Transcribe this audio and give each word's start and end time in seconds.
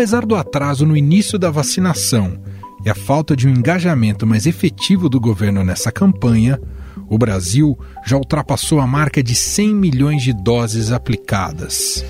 Apesar 0.00 0.24
do 0.24 0.34
atraso 0.34 0.86
no 0.86 0.96
início 0.96 1.38
da 1.38 1.50
vacinação 1.50 2.42
e 2.82 2.88
a 2.88 2.94
falta 2.94 3.36
de 3.36 3.46
um 3.46 3.50
engajamento 3.50 4.26
mais 4.26 4.46
efetivo 4.46 5.10
do 5.10 5.20
governo 5.20 5.62
nessa 5.62 5.92
campanha, 5.92 6.58
o 7.06 7.18
Brasil 7.18 7.78
já 8.06 8.16
ultrapassou 8.16 8.80
a 8.80 8.86
marca 8.86 9.22
de 9.22 9.34
100 9.34 9.74
milhões 9.74 10.22
de 10.22 10.32
doses 10.32 10.90
aplicadas. 10.90 12.02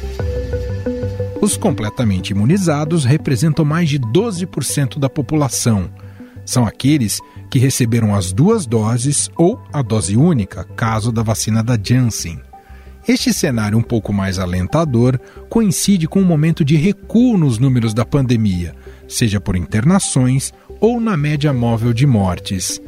Os 1.40 1.57
completamente 1.57 2.30
imunizados 2.30 3.04
representam 3.04 3.64
mais 3.64 3.89
de 3.89 3.98
12% 3.98 4.96
da 4.96 5.09
população. 5.11 5.91
São 6.46 6.64
aqueles 6.64 7.18
que 7.50 7.59
receberam 7.59 8.14
as 8.14 8.30
duas 8.30 8.66
doses 8.66 9.29
ou 9.36 9.61
a 9.72 9.82
dose 9.82 10.16
única, 10.16 10.62
caso 10.62 11.11
da 11.11 11.25
vacina 11.25 11.61
da 11.61 11.77
Janssen. 11.77 12.41
Este 13.09 13.32
cenário 13.32 13.79
um 13.79 13.82
pouco 13.82 14.12
mais 14.12 14.39
alentador 14.39 15.19
coincide 15.49 16.07
com 16.07 16.21
um 16.21 16.25
momento 16.25 16.64
de 16.64 16.77
recuo 16.77 17.36
nos 17.36 17.58
números 17.58 17.95
da 17.95 18.04
pandemia, 18.04 18.75
seja 19.08 19.41
por 19.41 19.57
internações 19.57 20.53
ou 20.81 21.00
na 21.00 21.17
média 21.17 21.53
móvel 21.53 21.93
de 21.93 22.07
mortes. 22.07 22.81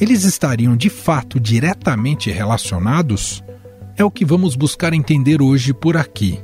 Eles 0.00 0.24
estariam 0.24 0.76
de 0.76 0.90
fato 0.90 1.38
diretamente 1.38 2.30
relacionados? 2.30 3.42
É 3.96 4.04
o 4.04 4.10
que 4.10 4.24
vamos 4.24 4.56
buscar 4.56 4.92
entender 4.92 5.40
hoje 5.40 5.72
por 5.72 5.96
aqui. 5.96 6.40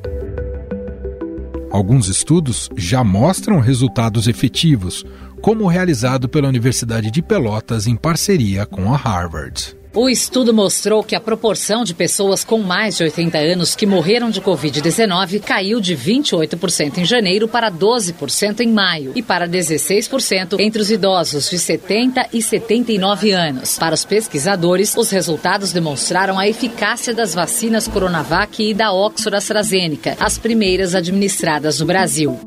Alguns 1.71 2.09
estudos 2.09 2.71
já 2.77 3.05
mostram 3.05 3.61
resultados 3.61 4.27
efetivos, 4.27 5.05
como 5.41 5.65
o 5.65 5.69
realizado 5.69 6.29
pela 6.29 6.49
Universidade 6.49 7.11
de 7.11 7.21
Pelotas 7.21 7.87
em 7.87 7.97
parceria 7.97 8.65
com 8.65 8.93
a 8.93 8.97
Harvard. 8.97 9.77
O 10.01 10.09
estudo 10.09 10.55
mostrou 10.55 11.03
que 11.03 11.17
a 11.17 11.21
proporção 11.21 11.83
de 11.83 11.93
pessoas 11.93 12.45
com 12.45 12.59
mais 12.59 12.97
de 12.97 13.03
80 13.03 13.37
anos 13.37 13.75
que 13.75 13.85
morreram 13.85 14.31
de 14.31 14.41
Covid-19 14.41 15.41
caiu 15.41 15.81
de 15.81 15.97
28% 15.97 16.99
em 16.99 17.05
janeiro 17.05 17.49
para 17.49 17.69
12% 17.69 18.61
em 18.61 18.69
maio 18.69 19.11
e 19.17 19.25
para 19.25 19.49
16% 19.49 20.61
entre 20.61 20.81
os 20.81 20.89
idosos 20.89 21.51
de 21.51 21.59
70 21.59 22.29
e 22.33 22.41
79 22.41 23.33
anos. 23.33 23.77
Para 23.77 23.97
os 23.97 24.05
pesquisadores, 24.05 24.97
os 24.97 25.11
resultados 25.11 25.73
demonstraram 25.73 26.39
a 26.39 26.47
eficácia 26.47 27.13
das 27.13 27.35
vacinas 27.35 27.89
Coronavac 27.89 28.63
e 28.63 28.73
da 28.73 28.93
Oxford 28.93 29.37
AstraZeneca, 29.37 30.17
as 30.21 30.39
primeiras 30.39 30.95
administradas 30.95 31.81
no 31.81 31.87
Brasil. 31.87 32.39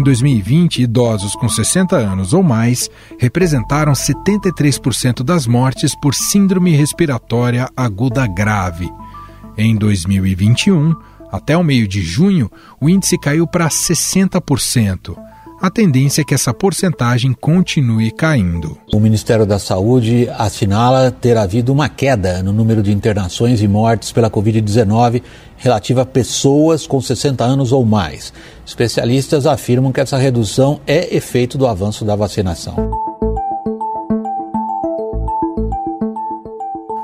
Em 0.00 0.02
2020, 0.02 0.80
idosos 0.80 1.36
com 1.36 1.46
60 1.46 1.94
anos 1.94 2.32
ou 2.32 2.42
mais 2.42 2.88
representaram 3.18 3.92
73% 3.92 5.22
das 5.22 5.46
mortes 5.46 5.94
por 5.94 6.14
síndrome 6.14 6.70
respiratória 6.70 7.68
aguda 7.76 8.26
grave. 8.26 8.90
Em 9.58 9.76
2021, 9.76 10.96
até 11.30 11.54
o 11.54 11.62
meio 11.62 11.86
de 11.86 12.00
junho, 12.00 12.50
o 12.80 12.88
índice 12.88 13.18
caiu 13.18 13.46
para 13.46 13.68
60% 13.68 15.29
a 15.60 15.70
tendência 15.70 16.22
é 16.22 16.24
que 16.24 16.32
essa 16.32 16.54
porcentagem 16.54 17.34
continue 17.34 18.10
caindo. 18.10 18.78
O 18.92 18.98
Ministério 18.98 19.44
da 19.44 19.58
Saúde 19.58 20.26
assinala 20.38 21.10
ter 21.10 21.36
havido 21.36 21.70
uma 21.70 21.88
queda 21.88 22.42
no 22.42 22.52
número 22.52 22.82
de 22.82 22.92
internações 22.92 23.60
e 23.60 23.68
mortes 23.68 24.10
pela 24.10 24.30
Covid-19 24.30 25.22
relativa 25.58 26.02
a 26.02 26.06
pessoas 26.06 26.86
com 26.86 27.00
60 27.00 27.44
anos 27.44 27.72
ou 27.72 27.84
mais. 27.84 28.32
Especialistas 28.66 29.46
afirmam 29.46 29.92
que 29.92 30.00
essa 30.00 30.16
redução 30.16 30.80
é 30.86 31.14
efeito 31.14 31.58
do 31.58 31.66
avanço 31.66 32.04
da 32.06 32.16
vacinação. 32.16 33.09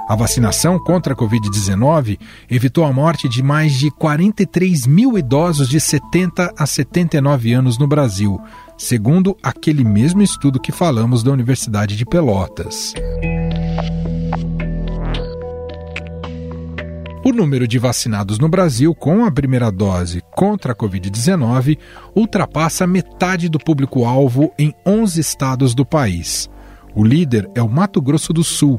A 0.08 0.14
vacinação 0.14 0.78
contra 0.78 1.14
a 1.14 1.16
Covid-19 1.16 2.16
evitou 2.48 2.84
a 2.84 2.92
morte 2.92 3.28
de 3.28 3.42
mais 3.42 3.72
de 3.72 3.90
43 3.90 4.86
mil 4.86 5.18
idosos 5.18 5.68
de 5.68 5.80
70 5.80 6.54
a 6.56 6.64
79 6.64 7.52
anos 7.52 7.76
no 7.76 7.88
Brasil, 7.88 8.40
segundo 8.78 9.36
aquele 9.42 9.82
mesmo 9.82 10.22
estudo 10.22 10.60
que 10.60 10.70
falamos 10.70 11.24
da 11.24 11.32
Universidade 11.32 11.96
de 11.96 12.06
Pelotas. 12.06 12.94
O 17.24 17.32
número 17.32 17.66
de 17.66 17.76
vacinados 17.76 18.38
no 18.38 18.48
Brasil 18.48 18.94
com 18.94 19.24
a 19.24 19.32
primeira 19.32 19.72
dose 19.72 20.22
contra 20.36 20.72
a 20.72 20.76
Covid-19 20.76 21.76
ultrapassa 22.14 22.86
metade 22.86 23.48
do 23.48 23.58
público-alvo 23.58 24.54
em 24.56 24.72
11 24.86 25.20
estados 25.20 25.74
do 25.74 25.84
país. 25.84 26.48
O 26.94 27.02
líder 27.02 27.50
é 27.56 27.60
o 27.60 27.68
Mato 27.68 28.00
Grosso 28.00 28.32
do 28.32 28.44
Sul 28.44 28.78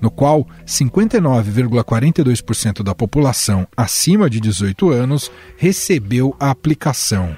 no 0.00 0.10
qual 0.10 0.48
59,42% 0.66 2.82
da 2.82 2.94
população 2.94 3.68
acima 3.76 4.30
de 4.30 4.40
18 4.40 4.88
anos 4.90 5.30
recebeu 5.56 6.34
a 6.38 6.50
aplicação. 6.50 7.36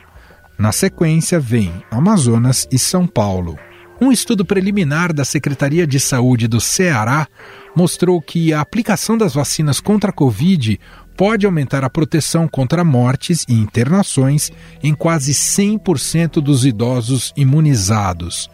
Na 0.59 0.73
sequência, 0.73 1.41
vem 1.41 1.73
Amazonas 1.91 2.69
e 2.71 2.79
São 2.79 3.07
Paulo. 3.07 3.59
Um 4.01 4.11
estudo 4.11 4.47
preliminar 4.47 5.13
da 5.13 5.27
Secretaria 5.27 5.87
de 5.87 6.01
Saúde 6.01 6.49
do 6.49 6.59
Ceará 6.59 7.29
mostrou 7.77 8.21
que 8.21 8.53
a 8.53 8.61
aplicação 8.61 9.17
das 9.17 9.35
vacinas 9.35 9.79
contra 9.79 10.11
a 10.11 10.13
Covid 10.13 10.81
pode 11.17 11.45
aumentar 11.45 11.85
a 11.85 11.91
proteção 11.91 12.49
contra 12.49 12.83
mortes 12.83 13.45
e 13.47 13.53
internações 13.53 14.51
em 14.83 14.95
quase 14.95 15.33
100% 15.33 16.41
dos 16.41 16.65
idosos 16.65 17.31
imunizados. 17.37 18.49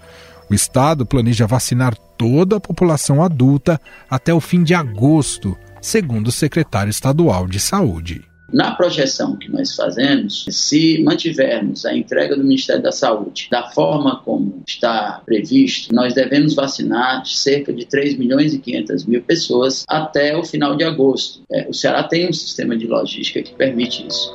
O 0.48 0.54
Estado 0.54 1.04
planeja 1.04 1.46
vacinar 1.46 1.96
toda 2.16 2.56
a 2.56 2.60
população 2.60 3.22
adulta 3.22 3.80
até 4.08 4.32
o 4.32 4.40
fim 4.40 4.62
de 4.62 4.74
agosto, 4.74 5.56
segundo 5.80 6.28
o 6.28 6.32
secretário 6.32 6.90
estadual 6.90 7.46
de 7.46 7.58
Saúde. 7.58 8.24
Na 8.52 8.76
projeção 8.76 9.36
que 9.36 9.50
nós 9.50 9.74
fazemos, 9.74 10.44
se 10.48 11.02
mantivermos 11.02 11.84
a 11.84 11.96
entrega 11.96 12.36
do 12.36 12.44
Ministério 12.44 12.80
da 12.80 12.92
Saúde 12.92 13.48
da 13.50 13.70
forma 13.70 14.20
como 14.24 14.62
está 14.66 15.20
previsto, 15.26 15.92
nós 15.92 16.14
devemos 16.14 16.54
vacinar 16.54 17.26
cerca 17.26 17.72
de 17.72 17.84
3 17.84 18.16
milhões 18.16 18.54
e 18.54 18.58
500 18.58 19.04
mil 19.04 19.22
pessoas 19.22 19.84
até 19.88 20.36
o 20.36 20.44
final 20.44 20.76
de 20.76 20.84
agosto. 20.84 21.42
É, 21.52 21.68
o 21.68 21.74
Ceará 21.74 22.04
tem 22.04 22.28
um 22.28 22.32
sistema 22.32 22.76
de 22.76 22.86
logística 22.86 23.42
que 23.42 23.52
permite 23.54 24.06
isso. 24.06 24.32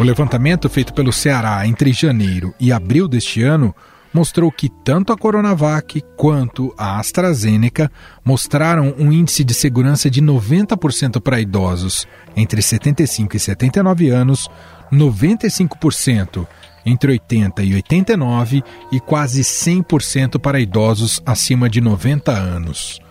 O 0.00 0.02
levantamento 0.02 0.66
feito 0.70 0.94
pelo 0.94 1.12
Ceará 1.12 1.66
entre 1.66 1.92
janeiro 1.92 2.54
e 2.58 2.72
abril 2.72 3.06
deste 3.06 3.42
ano 3.42 3.76
mostrou 4.14 4.50
que 4.50 4.70
tanto 4.82 5.12
a 5.12 5.16
Coronavac 5.16 6.02
quanto 6.16 6.74
a 6.78 6.98
AstraZeneca 6.98 7.92
mostraram 8.24 8.94
um 8.98 9.12
índice 9.12 9.44
de 9.44 9.52
segurança 9.52 10.08
de 10.08 10.22
90% 10.22 11.20
para 11.20 11.38
idosos 11.38 12.08
entre 12.34 12.62
75 12.62 13.36
e 13.36 13.38
79 13.38 14.08
anos, 14.08 14.48
95% 14.90 16.46
entre 16.86 17.12
80 17.12 17.62
e 17.62 17.74
89 17.74 18.64
e 18.90 19.00
quase 19.00 19.42
100% 19.42 20.38
para 20.40 20.58
idosos 20.58 21.20
acima 21.26 21.68
de 21.68 21.82
90 21.82 22.32
anos. 22.32 23.02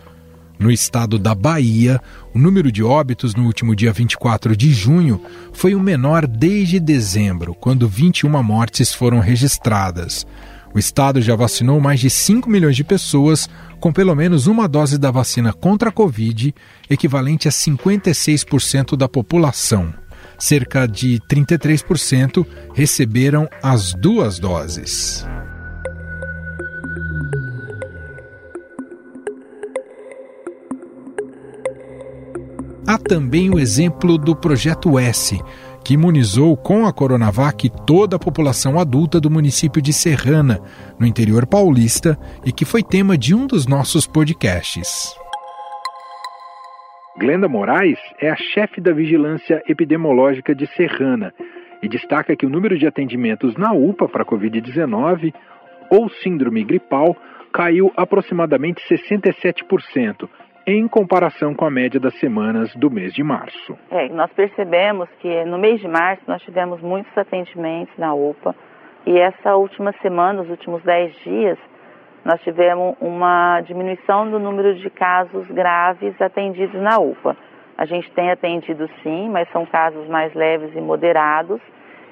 No 0.59 0.69
estado 0.69 1.17
da 1.17 1.33
Bahia, 1.33 2.01
o 2.35 2.37
número 2.37 2.69
de 2.69 2.83
óbitos 2.83 3.33
no 3.33 3.45
último 3.45 3.73
dia 3.73 3.93
24 3.93 4.57
de 4.57 4.73
junho 4.73 5.21
foi 5.53 5.73
o 5.73 5.79
menor 5.79 6.27
desde 6.27 6.81
dezembro, 6.81 7.55
quando 7.55 7.87
21 7.87 8.43
mortes 8.43 8.93
foram 8.93 9.21
registradas. 9.21 10.27
O 10.75 10.77
estado 10.77 11.21
já 11.21 11.33
vacinou 11.33 11.79
mais 11.79 12.01
de 12.01 12.09
5 12.09 12.49
milhões 12.49 12.75
de 12.75 12.83
pessoas 12.83 13.49
com 13.79 13.93
pelo 13.93 14.13
menos 14.13 14.47
uma 14.47 14.67
dose 14.67 14.97
da 14.97 15.09
vacina 15.09 15.53
contra 15.53 15.89
a 15.89 15.93
Covid, 15.93 16.53
equivalente 16.89 17.47
a 17.47 17.51
56% 17.51 18.97
da 18.97 19.07
população. 19.07 19.93
Cerca 20.37 20.85
de 20.85 21.21
33% 21.29 22.45
receberam 22.73 23.47
as 23.63 23.93
duas 23.93 24.39
doses. 24.39 25.25
Há 32.89 32.97
também 32.97 33.51
o 33.51 33.59
exemplo 33.59 34.17
do 34.17 34.35
Projeto 34.35 34.97
S, 34.97 35.39
que 35.85 35.93
imunizou 35.93 36.57
com 36.57 36.87
a 36.87 36.91
Coronavac 36.91 37.69
toda 37.85 38.15
a 38.15 38.19
população 38.19 38.79
adulta 38.79 39.21
do 39.21 39.29
município 39.29 39.79
de 39.79 39.93
Serrana, 39.93 40.59
no 40.99 41.05
interior 41.05 41.45
paulista, 41.45 42.17
e 42.43 42.51
que 42.51 42.65
foi 42.65 42.81
tema 42.81 43.15
de 43.15 43.35
um 43.35 43.45
dos 43.45 43.67
nossos 43.67 44.07
podcasts. 44.07 45.15
Glenda 47.19 47.47
Moraes 47.47 47.99
é 48.19 48.31
a 48.31 48.35
chefe 48.35 48.81
da 48.81 48.91
Vigilância 48.91 49.61
Epidemiológica 49.69 50.55
de 50.55 50.65
Serrana 50.75 51.31
e 51.83 51.87
destaca 51.87 52.35
que 52.35 52.47
o 52.47 52.49
número 52.49 52.75
de 52.75 52.87
atendimentos 52.87 53.55
na 53.55 53.71
UPA 53.71 54.09
para 54.09 54.23
a 54.23 54.25
Covid-19 54.25 55.31
ou 55.91 56.09
síndrome 56.09 56.63
gripal 56.63 57.15
caiu 57.53 57.93
aproximadamente 57.95 58.81
67%, 58.89 60.27
em 60.69 60.87
comparação 60.87 61.55
com 61.55 61.65
a 61.65 61.71
média 61.71 61.99
das 61.99 62.13
semanas 62.19 62.73
do 62.75 62.91
mês 62.91 63.13
de 63.13 63.23
março. 63.23 63.77
É, 63.89 64.07
nós 64.09 64.31
percebemos 64.33 65.09
que 65.19 65.43
no 65.45 65.57
mês 65.57 65.81
de 65.81 65.87
março 65.87 66.21
nós 66.27 66.41
tivemos 66.43 66.79
muitos 66.81 67.15
atendimentos 67.17 67.97
na 67.97 68.13
UPA 68.13 68.55
e 69.05 69.17
essa 69.19 69.55
última 69.55 69.91
semana, 70.01 70.41
os 70.41 70.49
últimos 70.49 70.83
10 70.83 71.15
dias, 71.23 71.57
nós 72.23 72.39
tivemos 72.41 72.95
uma 73.01 73.61
diminuição 73.61 74.29
do 74.29 74.37
número 74.37 74.75
de 74.75 74.89
casos 74.89 75.47
graves 75.47 76.21
atendidos 76.21 76.79
na 76.79 76.99
UPA. 76.99 77.35
A 77.77 77.85
gente 77.85 78.11
tem 78.11 78.29
atendido 78.29 78.87
sim, 79.01 79.29
mas 79.29 79.49
são 79.51 79.65
casos 79.65 80.07
mais 80.07 80.33
leves 80.35 80.75
e 80.75 80.81
moderados. 80.81 81.61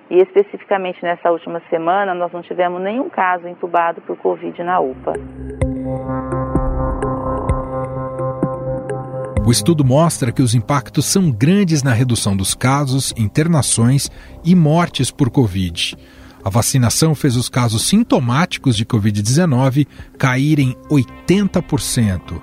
E 0.09 0.15
especificamente 0.19 1.03
nessa 1.03 1.29
última 1.29 1.61
semana, 1.69 2.15
nós 2.15 2.31
não 2.31 2.41
tivemos 2.41 2.81
nenhum 2.81 3.09
caso 3.09 3.47
entubado 3.47 4.01
por 4.01 4.17
Covid 4.17 4.63
na 4.63 4.79
UPA. 4.79 5.13
O 9.47 9.51
estudo 9.51 9.85
mostra 9.85 10.29
que 10.29 10.41
os 10.41 10.53
impactos 10.53 11.05
são 11.05 11.31
grandes 11.31 11.81
na 11.81 11.93
redução 11.93 12.35
dos 12.35 12.53
casos, 12.53 13.13
internações 13.15 14.11
e 14.43 14.53
mortes 14.53 15.09
por 15.09 15.29
Covid. 15.29 15.97
A 16.43 16.49
vacinação 16.49 17.15
fez 17.15 17.37
os 17.37 17.47
casos 17.47 17.83
sintomáticos 17.83 18.75
de 18.75 18.85
Covid-19 18.85 19.87
caírem 20.17 20.75
80%, 20.91 22.41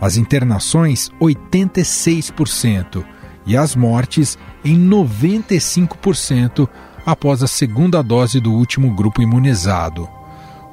as 0.00 0.16
internações 0.16 1.10
86% 1.20 3.04
e 3.44 3.56
as 3.56 3.74
mortes 3.74 4.38
em 4.64 4.78
95% 4.88 6.68
após 7.04 7.42
a 7.42 7.48
segunda 7.48 8.00
dose 8.02 8.38
do 8.38 8.52
último 8.52 8.94
grupo 8.94 9.20
imunizado. 9.20 10.15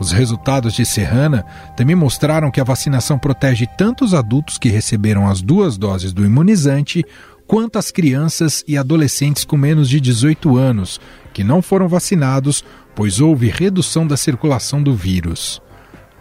Os 0.03 0.11
resultados 0.11 0.73
de 0.73 0.85
Serrana 0.85 1.45
também 1.77 1.95
mostraram 1.95 2.51
que 2.51 2.59
a 2.59 2.63
vacinação 2.65 3.17
protege 3.17 3.65
tanto 3.65 4.03
os 4.03 4.13
adultos 4.13 4.57
que 4.57 4.67
receberam 4.67 5.29
as 5.29 5.41
duas 5.41 5.77
doses 5.77 6.11
do 6.11 6.25
imunizante, 6.25 7.05
quanto 7.47 7.79
as 7.79 7.89
crianças 7.89 8.65
e 8.67 8.77
adolescentes 8.77 9.45
com 9.45 9.55
menos 9.55 9.87
de 9.87 10.01
18 10.01 10.57
anos, 10.57 10.99
que 11.33 11.41
não 11.41 11.61
foram 11.61 11.87
vacinados, 11.87 12.65
pois 12.93 13.21
houve 13.21 13.47
redução 13.47 14.05
da 14.05 14.17
circulação 14.17 14.83
do 14.83 14.93
vírus. 14.93 15.61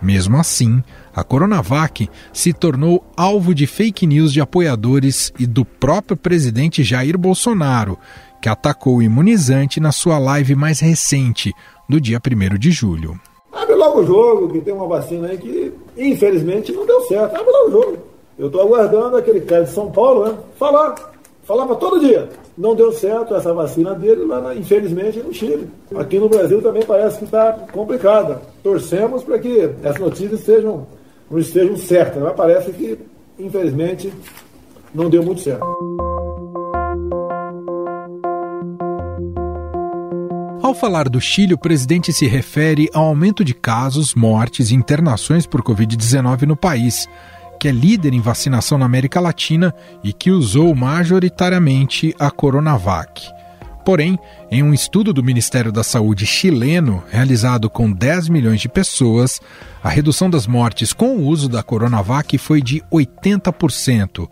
Mesmo 0.00 0.36
assim, 0.36 0.80
a 1.12 1.24
Coronavac 1.24 2.08
se 2.32 2.52
tornou 2.52 3.04
alvo 3.16 3.52
de 3.52 3.66
fake 3.66 4.06
news 4.06 4.32
de 4.32 4.40
apoiadores 4.40 5.32
e 5.36 5.44
do 5.44 5.64
próprio 5.64 6.16
presidente 6.16 6.84
Jair 6.84 7.18
Bolsonaro, 7.18 7.98
que 8.40 8.48
atacou 8.48 8.98
o 8.98 9.02
imunizante 9.02 9.80
na 9.80 9.90
sua 9.90 10.20
live 10.20 10.54
mais 10.54 10.78
recente, 10.78 11.52
do 11.88 12.00
dia 12.00 12.20
1 12.24 12.56
de 12.56 12.70
julho. 12.70 13.20
Abre 13.52 13.74
logo 13.74 14.00
o 14.00 14.06
jogo, 14.06 14.48
que 14.48 14.60
tem 14.60 14.72
uma 14.72 14.86
vacina 14.86 15.28
aí 15.28 15.36
que 15.36 15.72
infelizmente 15.96 16.72
não 16.72 16.86
deu 16.86 17.02
certo. 17.02 17.36
Abre 17.36 17.52
logo 17.52 17.68
o 17.68 17.70
jogo. 17.70 17.96
Eu 18.38 18.46
estou 18.46 18.62
aguardando 18.62 19.16
aquele 19.16 19.40
cara 19.42 19.64
de 19.64 19.70
São 19.70 19.90
Paulo, 19.90 20.24
né? 20.24 20.34
Falar. 20.58 21.12
Falava 21.44 21.74
todo 21.74 22.00
dia. 22.00 22.28
Não 22.56 22.74
deu 22.74 22.92
certo 22.92 23.34
essa 23.34 23.52
vacina 23.52 23.94
dele 23.94 24.24
lá, 24.24 24.40
na, 24.40 24.54
infelizmente, 24.54 25.18
no 25.20 25.34
Chile. 25.34 25.68
Aqui 25.94 26.18
no 26.18 26.28
Brasil 26.28 26.62
também 26.62 26.84
parece 26.84 27.18
que 27.18 27.24
está 27.24 27.52
complicada. 27.72 28.40
Torcemos 28.62 29.24
para 29.24 29.38
que 29.38 29.68
as 29.84 29.98
notícias 29.98 30.40
sejam, 30.40 30.86
não 31.30 31.38
estejam 31.38 31.76
certas, 31.76 32.22
mas 32.22 32.34
parece 32.34 32.72
que, 32.72 32.98
infelizmente, 33.38 34.12
não 34.94 35.10
deu 35.10 35.22
muito 35.22 35.40
certo. 35.40 35.66
Ao 40.72 40.78
falar 40.78 41.06
do 41.06 41.20
Chile, 41.20 41.52
o 41.52 41.58
presidente 41.58 42.14
se 42.14 42.26
refere 42.26 42.88
ao 42.94 43.04
aumento 43.04 43.44
de 43.44 43.52
casos, 43.52 44.14
mortes 44.14 44.70
e 44.70 44.74
internações 44.74 45.46
por 45.46 45.62
Covid-19 45.62 46.44
no 46.44 46.56
país, 46.56 47.06
que 47.60 47.68
é 47.68 47.70
líder 47.70 48.14
em 48.14 48.22
vacinação 48.22 48.78
na 48.78 48.86
América 48.86 49.20
Latina 49.20 49.74
e 50.02 50.14
que 50.14 50.30
usou 50.30 50.74
majoritariamente 50.74 52.16
a 52.18 52.30
Coronavac. 52.30 53.22
Porém, 53.84 54.18
em 54.50 54.62
um 54.62 54.72
estudo 54.72 55.12
do 55.12 55.22
Ministério 55.22 55.70
da 55.70 55.84
Saúde 55.84 56.24
chileno, 56.24 57.04
realizado 57.10 57.68
com 57.68 57.92
10 57.92 58.30
milhões 58.30 58.62
de 58.62 58.68
pessoas, 58.70 59.42
a 59.84 59.90
redução 59.90 60.30
das 60.30 60.46
mortes 60.46 60.94
com 60.94 61.18
o 61.18 61.26
uso 61.26 61.50
da 61.50 61.62
Coronavac 61.62 62.38
foi 62.38 62.62
de 62.62 62.82
80%, 62.90 64.26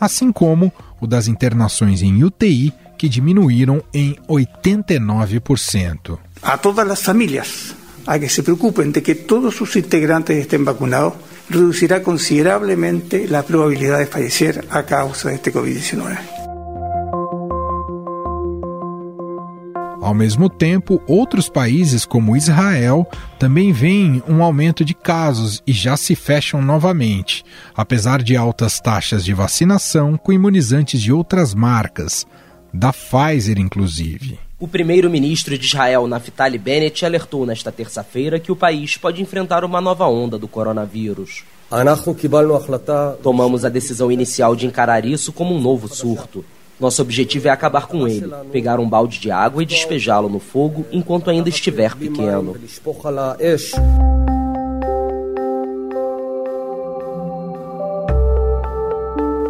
assim 0.00 0.30
como 0.30 0.72
o 1.00 1.06
das 1.08 1.26
internações 1.26 2.00
em 2.00 2.22
UTI 2.22 2.72
que 3.00 3.08
diminuíram 3.08 3.82
em 3.94 4.14
89%. 4.28 6.18
A 6.42 6.58
todas 6.58 6.90
as 6.90 7.00
famílias 7.00 7.74
a 8.06 8.18
que 8.18 8.28
se 8.28 8.42
preocupem 8.42 8.90
de 8.90 9.00
que 9.00 9.14
todos 9.14 9.58
os 9.58 9.74
integrantes 9.76 10.36
estén 10.36 10.64
vacunados, 10.64 11.14
reducirá 11.48 12.00
considerablemente 12.00 13.26
la 13.26 13.42
probabilidad 13.42 14.00
de 14.00 14.06
fallecer 14.06 14.64
a 14.68 14.82
causa 14.82 15.30
de 15.30 15.36
este 15.36 15.50
COVID-19. 15.50 16.18
Ao 20.02 20.14
mesmo 20.14 20.50
tempo, 20.50 21.00
outros 21.06 21.48
países, 21.48 22.04
como 22.04 22.36
Israel, 22.36 23.06
também 23.38 23.72
veem 23.72 24.22
um 24.28 24.42
aumento 24.42 24.84
de 24.84 24.92
casos 24.92 25.62
e 25.66 25.72
já 25.72 25.96
se 25.96 26.14
fecham 26.14 26.60
novamente, 26.60 27.44
apesar 27.74 28.22
de 28.22 28.36
altas 28.36 28.78
taxas 28.78 29.24
de 29.24 29.32
vacinação 29.32 30.18
com 30.18 30.32
imunizantes 30.32 31.00
de 31.00 31.12
outras 31.12 31.54
marcas, 31.54 32.26
da 32.72 32.92
Pfizer 32.92 33.58
inclusive. 33.58 34.38
O 34.58 34.68
primeiro-ministro 34.68 35.56
de 35.56 35.64
Israel, 35.64 36.06
Naftali 36.06 36.58
Bennett, 36.58 37.04
alertou 37.04 37.46
nesta 37.46 37.72
terça-feira 37.72 38.38
que 38.38 38.52
o 38.52 38.56
país 38.56 38.96
pode 38.96 39.22
enfrentar 39.22 39.64
uma 39.64 39.80
nova 39.80 40.06
onda 40.06 40.38
do 40.38 40.46
coronavírus. 40.46 41.44
Tomamos 43.22 43.64
a 43.64 43.68
decisão 43.68 44.12
inicial 44.12 44.54
de 44.54 44.66
encarar 44.66 45.04
isso 45.04 45.32
como 45.32 45.54
um 45.54 45.60
novo 45.60 45.88
surto. 45.88 46.44
Nosso 46.78 47.00
objetivo 47.02 47.48
é 47.48 47.50
acabar 47.50 47.86
com 47.86 48.08
ele, 48.08 48.30
pegar 48.50 48.80
um 48.80 48.88
balde 48.88 49.18
de 49.18 49.30
água 49.30 49.62
e 49.62 49.66
despejá-lo 49.66 50.28
no 50.28 50.40
fogo 50.40 50.86
enquanto 50.90 51.30
ainda 51.30 51.48
estiver 51.48 51.94
pequeno. 51.94 52.56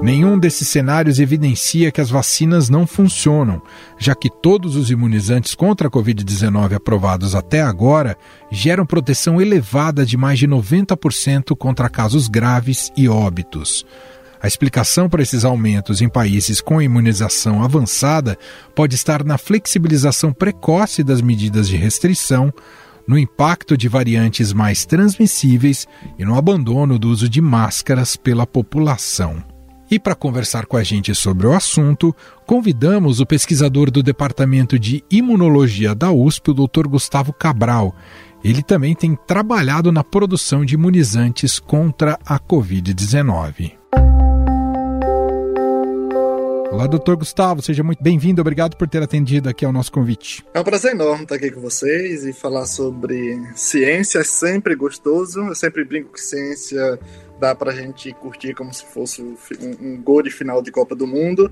Nenhum 0.03 0.39
desses 0.39 0.67
cenários 0.67 1.21
evidencia 1.21 1.93
que 1.93 2.01
as 2.01 2.09
vacinas 2.09 2.71
não 2.71 2.87
funcionam, 2.87 3.61
já 3.99 4.15
que 4.15 4.31
todos 4.31 4.75
os 4.75 4.91
imunizantes 4.91 5.55
contra 5.55 5.89
a 5.89 5.91
Covid-19 5.91 6.75
aprovados 6.75 7.35
até 7.35 7.61
agora 7.61 8.17
geram 8.51 8.87
proteção 8.87 9.43
elevada 9.43 10.07
de 10.07 10.17
mais 10.17 10.39
de 10.39 10.49
90% 10.49 11.55
contra 11.55 11.91
casos 11.91 12.29
graves 12.29 12.91
e 12.97 13.11
óbitos. 13.11 13.85
A 14.43 14.47
explicação 14.47 15.07
para 15.07 15.23
esses 15.23 15.45
aumentos 15.45 16.01
em 16.01 16.09
países 16.09 16.63
com 16.63 16.81
imunização 16.81 17.63
avançada 17.63 18.39
pode 18.75 18.95
estar 18.95 19.23
na 19.23 19.37
flexibilização 19.37 20.33
precoce 20.33 21.05
das 21.05 21.21
medidas 21.21 21.69
de 21.69 21.77
restrição, 21.77 22.51
no 23.07 23.19
impacto 23.19 23.77
de 23.77 23.87
variantes 23.87 24.51
mais 24.55 24.87
transmissíveis 24.87 25.87
e 26.19 26.25
no 26.25 26.37
abandono 26.37 26.99
do 26.99 27.11
uso 27.11 27.29
de 27.29 27.43
máscaras 27.43 28.17
pela 28.17 28.47
população. 28.47 29.50
E 29.91 29.99
para 29.99 30.15
conversar 30.15 30.67
com 30.67 30.77
a 30.77 30.85
gente 30.85 31.13
sobre 31.17 31.49
o 31.49 31.53
assunto, 31.53 32.15
convidamos 32.47 33.19
o 33.19 33.27
pesquisador 33.27 33.91
do 33.91 34.05
Departamento 34.05 34.79
de 34.79 35.03
Imunologia 35.11 35.97
da 35.97 36.13
USP, 36.13 36.53
o 36.53 36.55
Dr. 36.55 36.87
Gustavo 36.87 37.33
Cabral. 37.33 37.97
Ele 38.45 38.63
também 38.63 38.95
tem 38.95 39.17
trabalhado 39.27 39.91
na 39.91 40.05
produção 40.05 40.65
de 40.65 40.75
imunizantes 40.75 41.59
contra 41.59 42.17
a 42.25 42.39
Covid-19. 42.39 43.73
Olá, 46.71 46.87
doutor 46.87 47.17
Gustavo, 47.17 47.61
seja 47.61 47.83
muito 47.83 48.01
bem-vindo. 48.01 48.41
Obrigado 48.41 48.77
por 48.77 48.87
ter 48.87 49.03
atendido 49.03 49.49
aqui 49.49 49.65
ao 49.65 49.73
nosso 49.73 49.91
convite. 49.91 50.45
É 50.55 50.61
um 50.61 50.65
prazer 50.65 50.93
enorme 50.93 51.25
estar 51.25 51.35
aqui 51.35 51.51
com 51.51 51.61
vocês 51.61 52.25
e 52.25 52.33
falar 52.33 52.67
sobre 52.67 53.43
ciência. 53.57 54.21
É 54.21 54.25
sempre 54.25 54.77
gostoso. 54.77 55.41
Eu 55.41 55.55
sempre 55.57 55.85
brinco 55.85 56.13
que 56.13 56.21
ciência 56.21 56.97
dá 57.41 57.55
pra 57.55 57.73
gente 57.73 58.13
curtir 58.13 58.55
como 58.55 58.73
se 58.73 58.85
fosse 58.85 59.23
um, 59.23 59.37
um 59.81 60.03
gol 60.03 60.23
de 60.23 60.31
final 60.31 60.63
de 60.63 60.71
Copa 60.71 60.95
do 60.95 61.07
Mundo. 61.07 61.51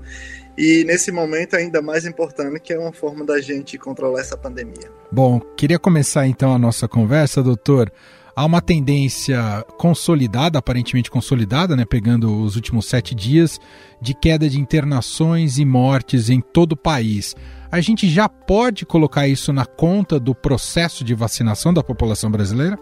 E 0.57 0.83
nesse 0.85 1.11
momento 1.11 1.55
ainda 1.55 1.81
mais 1.81 2.05
importante 2.05 2.59
que 2.59 2.71
é 2.71 2.79
uma 2.79 2.93
forma 2.93 3.25
da 3.25 3.41
gente 3.41 3.77
controlar 3.77 4.21
essa 4.21 4.37
pandemia. 4.37 4.91
Bom, 5.11 5.39
queria 5.57 5.79
começar 5.79 6.27
então 6.27 6.53
a 6.53 6.59
nossa 6.59 6.87
conversa, 6.87 7.41
doutor 7.41 7.91
há 8.39 8.45
uma 8.45 8.61
tendência 8.61 9.65
consolidada, 9.77 10.59
aparentemente 10.59 11.11
consolidada, 11.11 11.75
né, 11.75 11.83
pegando 11.83 12.41
os 12.41 12.55
últimos 12.55 12.85
sete 12.85 13.13
dias, 13.13 13.59
de 14.01 14.13
queda 14.13 14.49
de 14.49 14.57
internações 14.57 15.57
e 15.57 15.65
mortes 15.65 16.29
em 16.29 16.39
todo 16.39 16.71
o 16.71 16.77
país. 16.77 17.35
A 17.69 17.81
gente 17.81 18.07
já 18.07 18.29
pode 18.29 18.85
colocar 18.85 19.27
isso 19.27 19.51
na 19.51 19.65
conta 19.65 20.17
do 20.17 20.33
processo 20.33 21.03
de 21.03 21.13
vacinação 21.13 21.73
da 21.73 21.83
população 21.83 22.31
brasileira? 22.31 22.79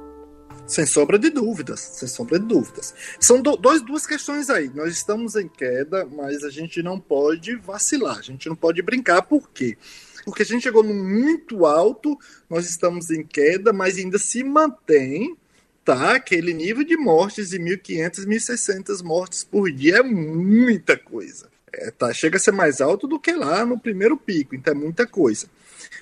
Sem 0.67 0.85
sombra 0.85 1.17
de 1.17 1.29
dúvidas, 1.29 1.79
sem 1.79 2.07
sombra 2.07 2.37
de 2.37 2.45
dúvidas. 2.45 2.93
São 3.19 3.41
do, 3.41 3.55
dois, 3.55 3.81
duas 3.81 4.05
questões 4.05 4.49
aí. 4.49 4.69
Nós 4.75 4.93
estamos 4.93 5.35
em 5.35 5.47
queda, 5.47 6.05
mas 6.05 6.43
a 6.43 6.49
gente 6.49 6.83
não 6.83 6.99
pode 6.99 7.55
vacilar, 7.55 8.19
a 8.19 8.21
gente 8.21 8.49
não 8.49 8.55
pode 8.55 8.81
brincar, 8.81 9.21
por 9.21 9.49
quê? 9.49 9.77
Porque 10.25 10.43
a 10.43 10.45
gente 10.45 10.63
chegou 10.63 10.83
no 10.83 10.93
muito 10.93 11.65
alto, 11.65 12.17
nós 12.49 12.69
estamos 12.69 13.09
em 13.09 13.23
queda, 13.23 13.71
mas 13.71 13.97
ainda 13.97 14.19
se 14.19 14.43
mantém 14.43 15.37
tá 15.85 16.15
aquele 16.15 16.53
nível 16.53 16.83
de 16.83 16.97
mortes 16.97 17.51
de 17.51 17.57
1.500, 17.57 18.25
1.600 18.25 19.01
mortes 19.01 19.45
por 19.45 19.71
dia 19.71 19.99
é 19.99 20.03
muita 20.03 20.97
coisa. 20.97 21.47
É, 21.71 21.89
tá, 21.91 22.13
chega 22.13 22.35
a 22.35 22.39
ser 22.41 22.51
mais 22.51 22.81
alto 22.81 23.07
do 23.07 23.17
que 23.17 23.31
lá 23.31 23.65
no 23.65 23.79
primeiro 23.79 24.17
pico, 24.17 24.53
então 24.53 24.73
é 24.73 24.75
muita 24.75 25.07
coisa. 25.07 25.47